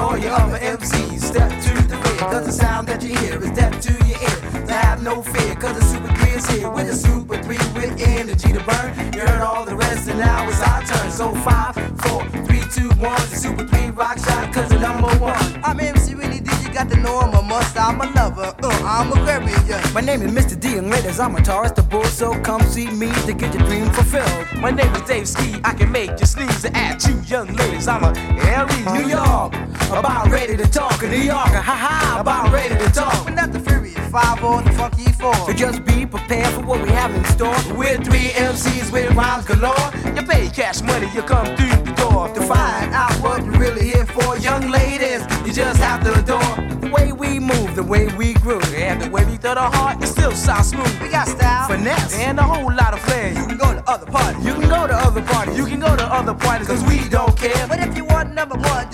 All 0.00 0.16
your 0.16 0.32
other 0.32 0.58
MCs, 0.58 1.20
step 1.20 1.50
to 1.66 1.72
the 1.88 1.96
rear. 1.96 2.30
Cause 2.32 2.46
the 2.46 2.52
sound 2.52 2.88
that 2.88 3.02
you 3.02 3.14
hear 3.18 3.36
is 3.42 3.50
deaf 3.50 3.80
to 3.82 3.92
your 3.92 4.18
ear. 4.28 4.66
To 4.66 4.72
have 4.72 5.02
no 5.02 5.22
fear, 5.22 5.54
cause 5.56 5.76
the 5.78 5.84
Super 5.84 6.08
3 6.08 6.30
is 6.30 6.46
here. 6.48 6.70
With 6.70 6.88
a 6.88 6.94
Super 6.94 7.36
3 7.42 7.56
with 7.74 8.00
energy 8.00 8.52
to 8.52 8.62
burn. 8.64 9.12
You 9.12 9.20
heard 9.20 9.42
all 9.42 9.64
the 9.64 9.76
rest, 9.76 10.08
and 10.08 10.18
now 10.18 10.48
it's 10.48 10.62
our 10.62 10.82
turn. 10.84 11.10
So 11.10 11.34
5, 11.34 11.74
4, 12.00 12.24
3, 12.46 12.60
2, 12.72 12.88
1. 12.88 13.20
The 13.30 13.36
Super 13.36 13.66
3 13.66 13.80
rock 14.00 14.18
shot, 14.18 14.52
cause 14.54 14.68
the 14.70 14.78
number 14.78 15.08
one. 15.18 15.60
I'm 15.62 15.78
MC 15.78 16.14
Winnie 16.14 16.40
D, 16.40 16.50
you 16.62 16.72
got 16.72 16.88
to 16.90 16.96
know 16.96 17.18
I'm 17.18 17.34
a 17.34 17.42
must, 17.42 17.76
I'm 17.76 18.00
a 18.00 18.06
lover, 18.12 18.54
uh, 18.62 18.82
I'm 18.84 19.12
Aquarius. 19.12 19.92
My 19.92 20.00
name 20.00 20.22
is 20.22 20.32
Mr. 20.32 20.58
D, 20.58 20.78
and 20.78 20.90
ladies, 20.90 21.20
I'm 21.20 21.36
a 21.36 21.42
Taurus, 21.42 21.72
the 21.72 21.82
bull, 21.82 22.04
so 22.04 22.38
come 22.40 22.62
see 22.62 22.88
me 22.90 23.10
to 23.26 23.34
get 23.34 23.52
your 23.54 23.64
dream 23.68 23.90
fulfilled. 23.90 24.46
My 24.56 24.70
name 24.70 24.92
is 24.94 25.02
Dave 25.02 25.28
Ski. 25.28 25.60
I 25.64 25.74
can 25.74 25.92
make 25.92 26.18
you 26.18 26.26
sneeze 26.26 26.64
and 26.64 26.74
add 26.76 26.98
two 26.98 27.20
young 27.32 27.48
ladies. 27.54 27.88
I'm 27.88 28.04
a 28.04 28.12
Aries, 28.56 28.86
New 28.96 29.06
York, 29.08 29.52
about 29.98 30.30
ready 30.30 30.56
to 30.56 30.66
talk. 30.68 31.02
In 31.02 31.10
New 31.10 31.16
York, 31.16 31.48
ha 31.48 31.62
ha, 31.62 32.20
about 32.20 32.52
ready 32.52 32.74
to 32.76 32.90
talk. 32.92 33.24
We're 33.26 33.34
not 33.34 33.52
the 33.52 33.60
Furious 33.60 33.98
5 34.10 34.44
or 34.44 34.62
the 34.62 34.72
Funky 34.72 35.10
4. 35.12 35.34
So 35.46 35.52
just 35.52 35.84
be 35.84 36.06
prepared 36.06 36.52
for 36.54 36.62
what 36.62 36.82
we 36.82 36.90
have 36.90 37.14
in 37.14 37.24
store. 37.26 37.56
We're 37.76 37.98
three 37.98 38.30
MCs 38.30 38.92
with 38.92 39.12
rhymes 39.14 39.46
galore. 39.46 39.74
You 40.14 40.22
pay 40.26 40.48
cash 40.50 40.82
money, 40.82 41.08
you 41.14 41.22
come 41.22 41.46
through 41.56 41.84
the 41.84 41.92
door. 41.96 42.28
To 42.34 42.40
find 42.42 42.92
out 42.94 43.12
what 43.20 43.44
you're 43.44 43.58
really 43.58 43.90
here 43.90 44.06
for, 44.06 44.36
young 44.38 44.70
ladies, 44.70 45.22
you 45.46 45.52
just 45.52 45.80
have 45.80 46.02
to 46.04 46.12
adore 46.18 46.56
the 46.80 46.90
way 46.90 47.12
we 47.12 47.38
move, 47.40 47.74
the 47.74 47.82
way 47.82 48.06
we 48.16 48.34
groove, 48.34 48.72
And 48.74 49.00
the 49.00 49.10
way 49.10 49.24
we 49.24 49.36
throw 49.36 49.54
the 49.54 49.60
heart, 49.60 50.02
it 50.02 50.06
still 50.06 50.32
sounds 50.32 50.68
smooth. 50.68 51.00
We 51.00 51.08
got 51.08 51.28
style, 51.28 51.68
finesse, 51.68 52.18
And 52.18 52.38
a 52.38 52.42
whole 52.42 52.72
lot 52.72 52.94
of 52.94 53.00
flair. 53.00 53.32
you 53.32 53.46
can 53.46 53.56
go 53.58 53.74
to 53.74 53.82
other 53.90 54.06
parties. 54.06 54.44
You 54.44 54.54
can 54.54 54.68
go 54.68 54.86
to 54.86 54.94
other 54.94 55.22
parties, 55.22 55.56
You 55.58 55.66
can 55.66 55.80
go 55.80 55.96
to 55.96 56.04
other 56.04 56.34
parties, 56.34 56.66
cause 56.68 56.84
we 56.84 57.08
don't 57.08 57.36
care. 57.36 57.66
But 57.66 57.80
if 57.80 57.96
you 57.96 58.04
want 58.04 58.34
number 58.34 58.56
one, 58.56 58.86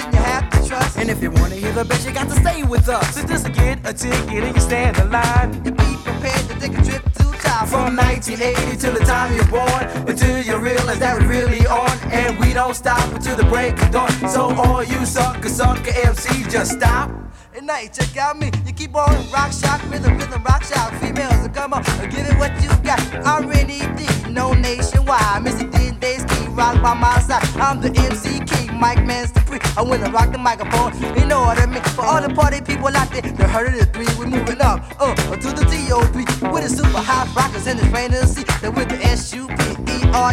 and 0.98 1.10
if 1.10 1.22
you 1.22 1.30
wanna 1.30 1.54
hear 1.54 1.72
the 1.72 1.84
best, 1.84 2.06
you 2.06 2.12
got 2.12 2.28
to 2.28 2.36
stay 2.36 2.62
with 2.62 2.88
us. 2.88 3.14
So 3.14 3.26
just 3.26 3.52
get 3.52 3.78
a 3.84 3.92
ticket 3.92 4.44
and 4.44 4.54
you 4.54 4.60
stand 4.60 4.98
in 4.98 5.10
line. 5.10 5.52
You 5.64 5.72
be 5.72 5.96
prepared 6.04 6.44
to 6.48 6.54
take 6.60 6.78
a 6.78 6.82
trip 6.82 7.02
to 7.12 7.26
time. 7.40 7.66
From 7.66 7.96
1980 7.96 8.76
till 8.76 8.94
the 8.94 9.04
time 9.04 9.34
you're 9.34 9.46
born, 9.46 9.82
until 10.08 10.42
you 10.42 10.56
realize 10.58 10.98
that 10.98 11.18
we're 11.18 11.28
really 11.28 11.66
on, 11.66 11.90
and 12.10 12.38
we 12.40 12.52
don't 12.52 12.74
stop 12.74 13.06
until 13.14 13.36
the 13.36 13.44
break 13.44 13.80
of 13.82 13.90
dawn. 13.90 14.10
So 14.28 14.54
all 14.54 14.82
you 14.82 15.04
sucker, 15.06 15.48
sucker 15.48 15.92
MCs, 15.92 16.50
just 16.50 16.72
stop. 16.72 17.10
And 17.54 17.66
now 17.66 17.78
you 17.78 17.88
check 17.88 18.16
out 18.16 18.38
me. 18.38 18.50
You 18.66 18.72
keep 18.72 18.94
on 18.94 19.08
rock 19.32 19.52
shock, 19.52 19.80
rhythm, 19.90 20.18
rhythm, 20.18 20.42
rock 20.44 20.62
shock. 20.62 20.92
Females, 21.00 21.42
so 21.42 21.48
come 21.48 21.72
on, 21.72 21.82
give 22.10 22.26
it 22.26 22.36
what 22.38 22.52
you 22.62 22.68
got. 22.82 23.00
I'm 23.24 23.48
Rennie 23.48 23.80
D, 23.96 24.06
no 24.30 24.52
nationwide. 24.52 25.44
Mr. 25.44 25.70
D 25.72 25.88
and 25.88 26.00
Dave 26.00 26.20
Ski 26.20 26.48
rock 26.48 26.82
by 26.82 26.94
my 26.94 27.18
side. 27.20 27.44
I'm 27.56 27.80
the 27.80 27.88
MC 27.88 28.40
King, 28.44 28.65
Mike 28.78 29.04
Man's 29.04 29.32
the 29.32 29.40
free. 29.40 29.58
I 29.76 29.82
wanna 29.82 30.10
rock 30.10 30.32
the 30.32 30.38
microphone, 30.38 30.92
you 31.18 31.26
know 31.26 31.40
what 31.40 31.58
I 31.58 31.66
mean. 31.66 31.82
For 31.96 32.04
all 32.04 32.20
the 32.20 32.32
party 32.34 32.60
people 32.60 32.88
out 32.88 33.10
there, 33.10 33.22
they 33.22 33.44
heard 33.44 33.68
of 33.68 33.78
the 33.78 33.86
three. 33.86 34.06
We're 34.18 34.26
moving 34.26 34.60
up, 34.60 34.80
uh, 35.00 35.14
to 35.14 35.48
the 35.52 35.64
TOP. 35.64 36.52
With 36.52 36.64
the 36.64 36.68
super 36.68 36.98
hot 36.98 37.34
rockers 37.34 37.66
and 37.66 37.78
the 37.78 37.86
fantasy. 37.86 38.44
Then 38.60 38.74
with 38.74 38.88
the 38.88 39.02
S-U-P-E-R. 39.02 40.32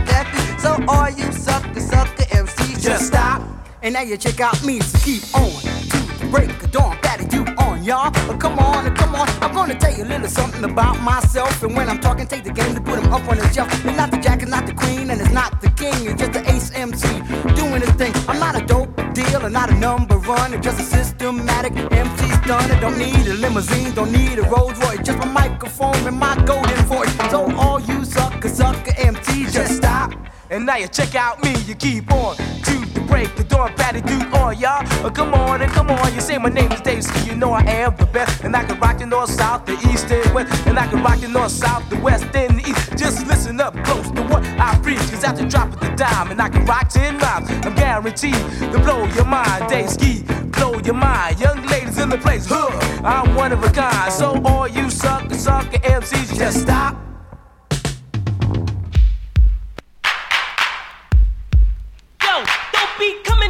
So 0.60 0.84
all 0.88 1.10
you 1.10 1.32
sucker, 1.32 1.80
sucker 1.80 2.24
MCs, 2.24 2.82
Just 2.82 3.08
stop. 3.08 3.42
And 3.82 3.94
now 3.94 4.02
you 4.02 4.18
check 4.18 4.40
out 4.40 4.64
me, 4.64 4.80
so 4.80 4.98
keep 5.00 5.24
on. 5.36 5.50
To 5.62 6.20
the 6.20 6.28
break 6.32 6.50
of 6.64 6.72
dawn, 6.72 6.98
batty 7.02 7.26
you 7.36 7.44
y'all. 7.84 8.08
Uh, 8.30 8.38
come 8.38 8.58
on, 8.60 8.96
come 8.96 9.16
on. 9.16 9.28
I'm 9.42 9.54
gonna 9.54 9.76
tell 9.76 9.94
you 9.96 10.04
a 10.04 10.06
little 10.06 10.28
something 10.28 10.64
about 10.64 11.02
myself. 11.02 11.62
And 11.64 11.76
when 11.76 11.90
I'm 11.90 12.00
talking, 12.00 12.28
take 12.28 12.44
the 12.44 12.52
game 12.52 12.74
to 12.76 12.82
put 12.82 13.00
him 13.00 13.12
up 13.14 13.28
on 13.28 13.38
the 13.38 13.48
shelf. 13.54 13.72
It's 13.86 13.98
not 13.98 14.12
the 14.12 14.18
jack, 14.18 14.42
it's 14.42 14.52
not 14.52 14.66
the 14.66 14.74
queen, 14.74 15.10
and 15.12 15.20
it's 15.20 15.32
not 15.32 15.62
the 15.62 15.70
king. 15.72 16.06
It's 16.08 16.20
just 16.20 16.34
the 16.34 16.44
ace 16.54 16.72
MC 16.74 17.08
doing 17.56 17.82
his 17.82 17.92
thing. 17.92 18.14
I'm 18.28 18.40
not 18.40 18.62
a 18.62 18.66
dope 18.66 18.96
deal, 19.14 19.44
and 19.44 19.54
not 19.54 19.70
a 19.70 19.76
number. 19.76 20.14
It's 20.54 20.66
just 20.66 20.80
a 20.80 20.84
systematic 20.84 21.74
MC's 21.74 22.40
done. 22.48 22.72
I 22.72 22.80
don't 22.80 22.98
need 22.98 23.28
a 23.28 23.34
limousine, 23.34 23.94
don't 23.94 24.12
need 24.12 24.40
a 24.40 24.44
Rolls 24.44 24.78
Royce. 24.80 25.02
Just 25.04 25.20
my 25.20 25.26
microphone 25.26 25.96
and 26.08 26.18
my 26.18 26.36
golden 26.46 26.86
voice. 26.86 27.14
So 27.32 27.52
all 27.56 27.80
you 27.82 28.06
sucker, 28.06 28.50
sucker 28.50 28.92
MCs, 28.92 29.52
just 29.52 29.78
stop. 29.78 30.14
And 30.54 30.68
now 30.68 30.78
you 30.78 30.88
check 30.88 31.16
out 31.16 31.42
me, 31.42 31.56
you 31.66 31.74
keep 31.74 32.12
on 32.12 32.36
to 32.36 32.86
the 32.94 33.04
break, 33.08 33.36
the 33.36 33.44
dawn, 33.44 33.74
patty 33.74 34.02
dude 34.02 34.32
on 34.36 34.56
y'all. 34.60 34.86
Uh, 35.04 35.10
come 35.10 35.34
on 35.34 35.64
and 35.64 35.72
come 35.72 35.90
on, 35.90 36.14
you 36.14 36.22
say 36.22 36.38
my 36.38 36.50
name 36.50 36.72
is 36.72 36.80
Dave, 36.82 37.04
so 37.04 37.26
you 37.26 37.36
know 37.36 37.52
I 37.52 37.62
am 37.62 37.96
the 37.96 38.06
best. 38.06 38.44
And 38.44 38.56
I 38.56 38.64
can 38.64 38.80
rock 38.80 39.00
the 39.00 39.08
north, 39.08 39.32
south, 39.32 39.66
the 39.66 39.74
east, 39.92 40.12
and 40.12 40.32
west. 40.32 40.68
And 40.68 40.78
I 40.78 40.86
can 40.86 41.02
rock 41.02 41.20
the 41.22 41.28
north, 41.28 41.50
south, 41.50 41.90
the 41.90 41.98
west, 42.02 42.26
and 42.36 42.60
the 42.60 42.70
east. 42.70 42.96
Just 42.96 43.26
listen 43.26 43.60
up 43.60 43.74
close 43.84 44.12
to 44.12 44.22
what 44.22 44.46
I 44.60 44.80
preach, 44.84 45.00
cause 45.00 45.24
after 45.24 45.44
dropping 45.50 45.80
the 45.80 45.96
dime, 45.96 46.30
and 46.30 46.40
I 46.40 46.50
can 46.50 46.64
rock 46.66 46.88
10 46.88 47.18
rhymes, 47.18 47.50
I'm 47.66 47.74
guaranteed 47.74 48.36
to 48.36 48.80
blow 48.84 49.06
your 49.16 49.26
mind. 49.26 49.68
Dave 49.70 49.90
Ski, 49.90 50.22
blow 50.52 50.78
your 50.82 50.94
mind. 50.94 51.40
Young 51.40 51.66
ladies 51.66 51.98
in 51.98 52.10
the 52.10 52.20
place, 52.20 52.46
huh? 52.48 52.70
I'm 53.04 53.34
one 53.34 53.54
of 53.54 53.64
a 53.64 53.72
kind. 53.72 54.14
So 54.14 54.40
all 54.46 54.68
you 54.68 54.92
sucker, 54.92 55.34
sucker 55.34 55.80
MCs, 55.80 56.38
just 56.38 56.62
stop. 56.62 57.13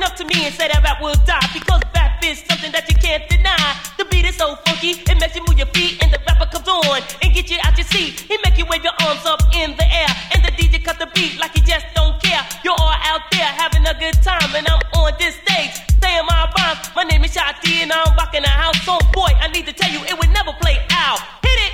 Up 0.04 0.16
to 0.18 0.26
me 0.26 0.46
and 0.46 0.54
say 0.54 0.68
that 0.68 0.84
rap 0.84 1.02
will 1.02 1.16
die 1.24 1.48
because 1.54 1.80
rap 1.96 2.20
is 2.24 2.44
something 2.44 2.72
that 2.72 2.88
you 2.92 2.96
can't 3.00 3.24
deny. 3.32 3.56
The 3.98 4.06
beat 4.06 4.26
is 4.28 4.36
so 4.36 4.56
funky, 4.68 5.00
it 5.00 5.18
makes 5.20 5.36
you 5.36 5.44
move 5.48 5.58
your 5.58 5.72
feet, 5.72 6.04
and 6.04 6.12
the 6.12 6.20
rapper 6.28 6.46
comes 6.52 6.68
on 6.68 7.00
and 7.24 7.34
get 7.34 7.50
you 7.50 7.58
out 7.64 7.78
your 7.78 7.88
seat. 7.88 8.20
He 8.28 8.38
make 8.44 8.58
you 8.60 8.66
wave 8.68 8.84
your 8.84 8.94
arms 9.08 9.26
up 9.26 9.40
in 9.56 9.76
the 9.80 9.88
air, 9.88 10.12
and 10.36 10.44
the 10.44 10.52
DJ 10.52 10.84
cut 10.84 11.00
the 11.00 11.08
beat 11.16 11.40
like 11.40 11.56
he 11.56 11.62
just 11.64 11.88
don't 11.96 12.20
care. 12.22 12.44
You're 12.64 12.76
all 12.76 13.00
out 13.08 13.24
there 13.32 13.48
having 13.48 13.88
a 13.88 13.96
good 13.96 14.20
time, 14.22 14.52
and 14.56 14.68
I'm 14.68 14.84
on 15.00 15.16
this 15.18 15.40
stage 15.40 15.80
saying 16.04 16.26
my 16.28 16.52
rhymes. 16.52 16.84
My 16.96 17.04
name 17.08 17.24
is 17.24 17.32
Shotty, 17.32 17.88
and 17.88 17.92
I'm 17.92 18.12
rocking 18.20 18.44
the 18.44 18.52
house. 18.52 18.80
So 18.84 19.00
boy, 19.16 19.32
I 19.40 19.48
need 19.56 19.66
to 19.72 19.74
tell 19.74 19.92
you, 19.92 20.04
it 20.04 20.20
would 20.20 20.32
never 20.36 20.52
play 20.60 20.84
out. 20.92 21.20
Hit 21.48 21.60
it, 21.64 21.74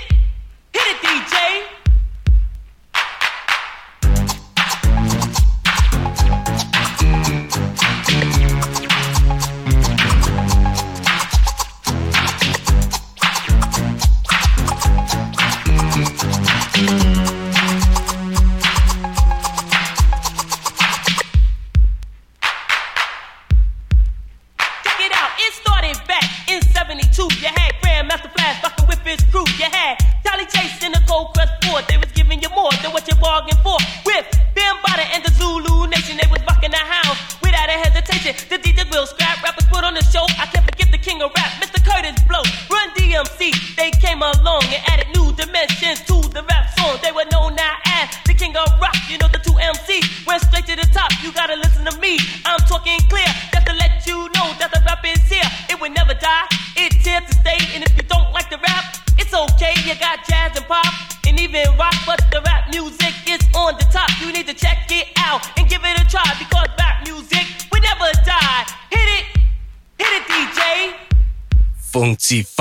hit 0.77 0.85
it, 0.85 0.97
DJ. 1.01 1.78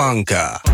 Funky 0.09 0.68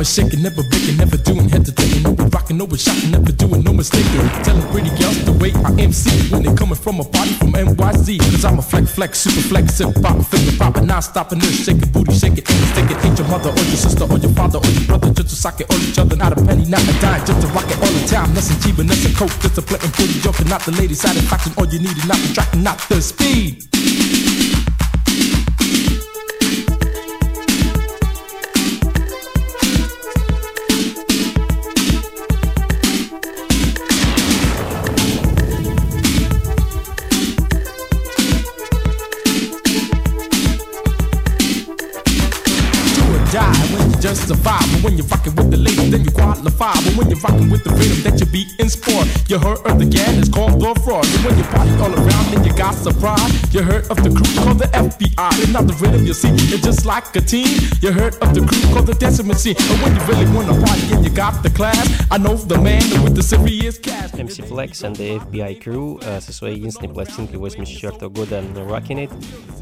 I'm 0.00 0.08
a 0.08 0.08
shaking, 0.08 0.40
never 0.40 0.64
breaking, 0.64 0.96
never 0.96 1.18
doing 1.18 1.46
hesitating, 1.50 2.02
never 2.02 2.24
rocking, 2.32 2.56
never 2.56 2.72
shocking, 2.78 3.10
never 3.10 3.32
doing 3.32 3.60
no 3.60 3.74
mistaking. 3.74 4.24
Telling 4.40 4.64
pretty 4.72 4.88
girls 4.96 5.20
the 5.28 5.36
way 5.36 5.52
I 5.60 5.76
MC 5.76 6.08
when 6.32 6.40
they 6.40 6.54
coming 6.56 6.80
from 6.80 7.00
a 7.00 7.04
party 7.04 7.36
from 7.36 7.52
NYC. 7.52 8.16
Cause 8.32 8.46
I'm 8.46 8.58
a 8.58 8.62
flex, 8.62 8.94
flex, 8.94 9.20
super 9.20 9.44
flex, 9.52 9.76
hip 9.76 9.92
hop, 10.00 10.24
finger 10.24 10.56
popping, 10.56 10.86
non 10.86 11.02
stopping 11.02 11.40
this, 11.40 11.66
shaking 11.66 11.92
booty, 11.92 12.16
shaking, 12.16 12.40
ain't 12.48 12.60
mistaken. 12.64 12.96
Ain't 13.04 13.18
your 13.18 13.28
mother 13.28 13.52
or 13.52 13.60
your 13.60 13.76
sister 13.76 14.08
or 14.08 14.16
your 14.16 14.32
father 14.32 14.56
or 14.56 14.70
your 14.72 14.86
brother 14.88 15.12
just 15.12 15.28
to 15.28 15.36
sock 15.36 15.60
it 15.60 15.68
all 15.68 15.80
each 15.84 15.98
other. 15.98 16.16
Not 16.16 16.32
a 16.32 16.40
penny, 16.48 16.64
not 16.64 16.80
a 16.80 16.94
dime, 17.04 17.20
just 17.28 17.36
to 17.44 17.48
rock 17.52 17.68
it 17.68 17.76
all 17.84 17.92
the 17.92 18.04
time. 18.08 18.32
Nothing 18.32 18.56
cheaper, 18.64 18.84
nothing 18.88 19.12
coke, 19.12 19.36
just 19.44 19.60
a 19.60 19.62
play 19.68 19.84
and 19.84 19.92
booty 20.00 20.16
joking. 20.24 20.48
Not 20.48 20.64
the 20.64 20.72
lady 20.80 20.96
satisfaction, 20.96 21.52
all 21.60 21.68
you 21.68 21.76
need 21.76 21.92
is 21.92 22.08
not 22.08 22.16
the 22.16 22.32
track, 22.32 22.48
not 22.56 22.80
the 22.88 23.04
speed. 23.04 23.68
when 44.29 44.29
you 44.29 44.29
just 44.29 44.29
survive. 44.29 44.65
But 44.73 44.83
when 44.83 44.97
you're 44.97 45.07
rocking 45.07 45.35
with 45.35 45.51
the 45.51 45.57
ladies, 45.57 45.89
then 45.91 46.03
you 46.03 46.11
qualify. 46.11 46.73
But 46.73 46.93
when 46.97 47.09
you're 47.09 47.19
rocking 47.19 47.49
with 47.49 47.63
the 47.63 47.71
rhythm 47.71 48.03
that 48.05 48.19
you 48.19 48.25
beat 48.27 48.47
in 48.59 48.69
sport, 48.69 49.07
you 49.29 49.39
heard 49.39 49.59
of 49.65 49.79
the 49.79 49.85
gang, 49.85 50.19
it's 50.19 50.29
called 50.29 50.61
the 50.61 50.73
fraud. 50.81 51.05
And 51.05 51.21
when 51.25 51.37
you 51.37 51.43
party 51.45 51.71
all 51.81 51.93
around, 51.93 52.25
then 52.31 52.43
you 52.43 52.53
got 52.53 52.75
surprise. 52.75 53.31
You 53.53 53.63
heard 53.63 53.89
of 53.89 53.97
the 54.03 54.09
crew 54.09 54.29
called 54.43 54.59
the 54.59 54.69
FBI. 54.69 55.43
And 55.43 55.53
now 55.53 55.61
the 55.61 55.73
rhythm 55.73 56.05
you 56.05 56.13
see, 56.13 56.29
it's 56.53 56.63
just 56.63 56.85
like 56.85 57.15
a 57.15 57.21
team. 57.21 57.47
You 57.81 57.91
heard 57.91 58.15
of 58.21 58.33
the 58.33 58.41
crew 58.41 58.61
called 58.73 58.87
the 58.87 58.95
dancing 58.95 59.27
machine. 59.27 59.55
And 59.57 59.81
when 59.81 59.95
you 59.95 60.01
really 60.05 60.27
wanna 60.35 60.53
party 60.65 60.93
and 60.93 61.03
you 61.03 61.11
got 61.11 61.41
the 61.41 61.49
class, 61.49 61.85
I 62.11 62.17
know 62.17 62.35
the 62.35 62.59
man 62.59 62.83
with 63.03 63.15
the 63.15 63.23
serious 63.23 63.77
cash. 63.77 64.13
MC 64.13 64.43
Flex 64.43 64.83
and 64.83 64.95
the 64.95 65.19
FBI 65.19 65.61
Crew 65.61 65.99
э, 66.01 66.21
со 66.21 66.31
своей 66.31 66.57
единственной 66.57 66.93
пластинкой 66.93 67.37
84 67.37 68.09
года 68.09 68.41
Rockin' 68.55 69.07
It 69.07 69.11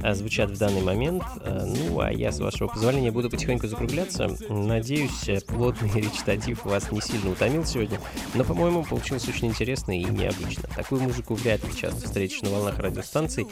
э, 0.03 0.13
звучат 0.13 0.51
в 0.51 0.57
данный 0.57 0.81
момент. 0.81 1.23
Э, 1.41 1.63
Ну, 1.65 1.99
а 2.01 2.11
я, 2.11 2.31
с 2.31 2.39
вашего 2.39 2.67
позволения, 2.67 3.11
буду 3.11 3.29
потихоньку 3.29 3.67
закругляться. 3.67 4.27
Надеюсь, 4.66 5.28
э, 5.28 5.40
плотный 5.40 5.90
речитатив 5.94 6.64
вас 6.64 6.90
не 6.92 7.00
сильно 7.00 7.30
утомил 7.30 7.64
сегодня, 7.64 8.00
но, 8.34 8.44
по-моему, 8.44 8.84
получилось 8.84 9.28
очень 9.28 9.48
интересно 9.48 9.98
и 9.98 10.04
необычно. 10.04 10.68
Такую 10.74 11.02
музыку 11.02 11.34
вряд 11.34 11.64
ли 11.64 11.74
часто 11.74 12.06
встретишь 12.06 12.42
на 12.42 12.50
волнах 12.50 12.78
радиостанций, 12.78 13.46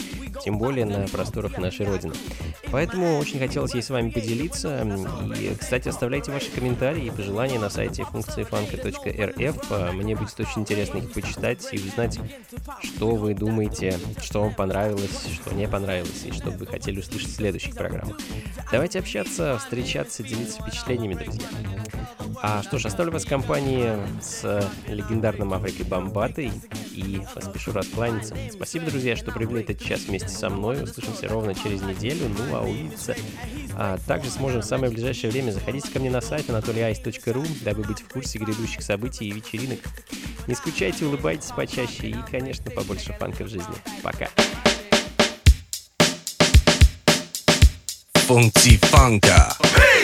тем 0.44 0.58
более 0.58 0.84
на 0.84 1.06
просторах 1.08 1.58
нашей 1.58 1.86
Родины. 1.86 2.14
Поэтому 2.70 3.18
очень 3.18 3.38
хотелось 3.38 3.74
ей 3.74 3.82
с 3.82 3.90
вами 3.90 4.10
поделиться. 4.10 4.86
И, 5.38 5.54
кстати, 5.54 5.88
оставляйте 5.88 6.32
ваши 6.32 6.50
комментарии 6.50 7.06
и 7.06 7.10
пожелания 7.10 7.58
на 7.58 7.70
сайте 7.70 8.04
функции 8.04 8.42
фанка.рф. 8.42 9.94
Мне 9.94 10.16
будет 10.16 10.40
очень 10.40 10.62
интересно 10.62 10.98
их 10.98 11.12
почитать 11.12 11.66
и 11.72 11.78
узнать, 11.78 12.18
что 12.82 13.14
вы 13.14 13.34
думаете, 13.34 13.98
что 14.20 14.42
вам 14.42 14.54
понравилось, 14.54 15.26
что 15.32 15.54
не 15.54 15.68
понравилось, 15.68 16.24
и 16.24 16.32
что 16.32 16.50
бы 16.50 16.58
вы 16.58 16.66
хотели 16.66 17.00
услышать 17.00 17.28
в 17.28 17.36
следующих 17.36 17.74
программах. 17.74 18.18
Давайте 18.72 18.98
общаться, 18.98 19.58
встречаться, 19.58 20.22
делиться 20.22 20.60
впечатлениями, 20.60 20.95
друзья. 20.98 21.48
А 22.42 22.62
что 22.62 22.78
ж, 22.78 22.86
оставлю 22.86 23.12
вас 23.12 23.24
в 23.24 23.28
компании 23.28 23.96
с 24.20 24.68
легендарным 24.88 25.52
Африкой 25.52 25.84
Бомбатой 25.86 26.52
и 26.92 27.20
поспешу 27.34 27.72
раскланяться. 27.72 28.36
Спасибо, 28.52 28.90
друзья, 28.90 29.16
что 29.16 29.32
провели 29.32 29.60
этот 29.60 29.80
час 29.80 30.02
вместе 30.02 30.28
со 30.28 30.48
мной. 30.50 30.82
Услышимся 30.82 31.28
ровно 31.28 31.54
через 31.54 31.82
неделю, 31.82 32.28
ну 32.28 32.56
а 32.56 32.62
увидеться. 32.62 33.14
А 33.74 33.98
также 34.06 34.30
сможем 34.30 34.62
в 34.62 34.64
самое 34.64 34.92
ближайшее 34.92 35.30
время. 35.30 35.52
Заходите 35.52 35.90
ко 35.90 35.98
мне 35.98 36.10
на 36.10 36.20
сайт 36.20 36.48
anatolyice.ru, 36.48 37.46
дабы 37.62 37.82
быть 37.82 38.00
в 38.00 38.08
курсе 38.08 38.38
грядущих 38.38 38.82
событий 38.82 39.28
и 39.28 39.32
вечеринок. 39.32 39.80
Не 40.46 40.54
скучайте, 40.54 41.06
улыбайтесь 41.06 41.50
почаще 41.50 42.08
и, 42.08 42.16
конечно, 42.30 42.70
побольше 42.70 43.12
фанка 43.18 43.44
в 43.44 43.48
жизни. 43.48 43.74
Пока. 44.02 44.28
Funka. 48.26 49.56
Peace, 49.62 49.95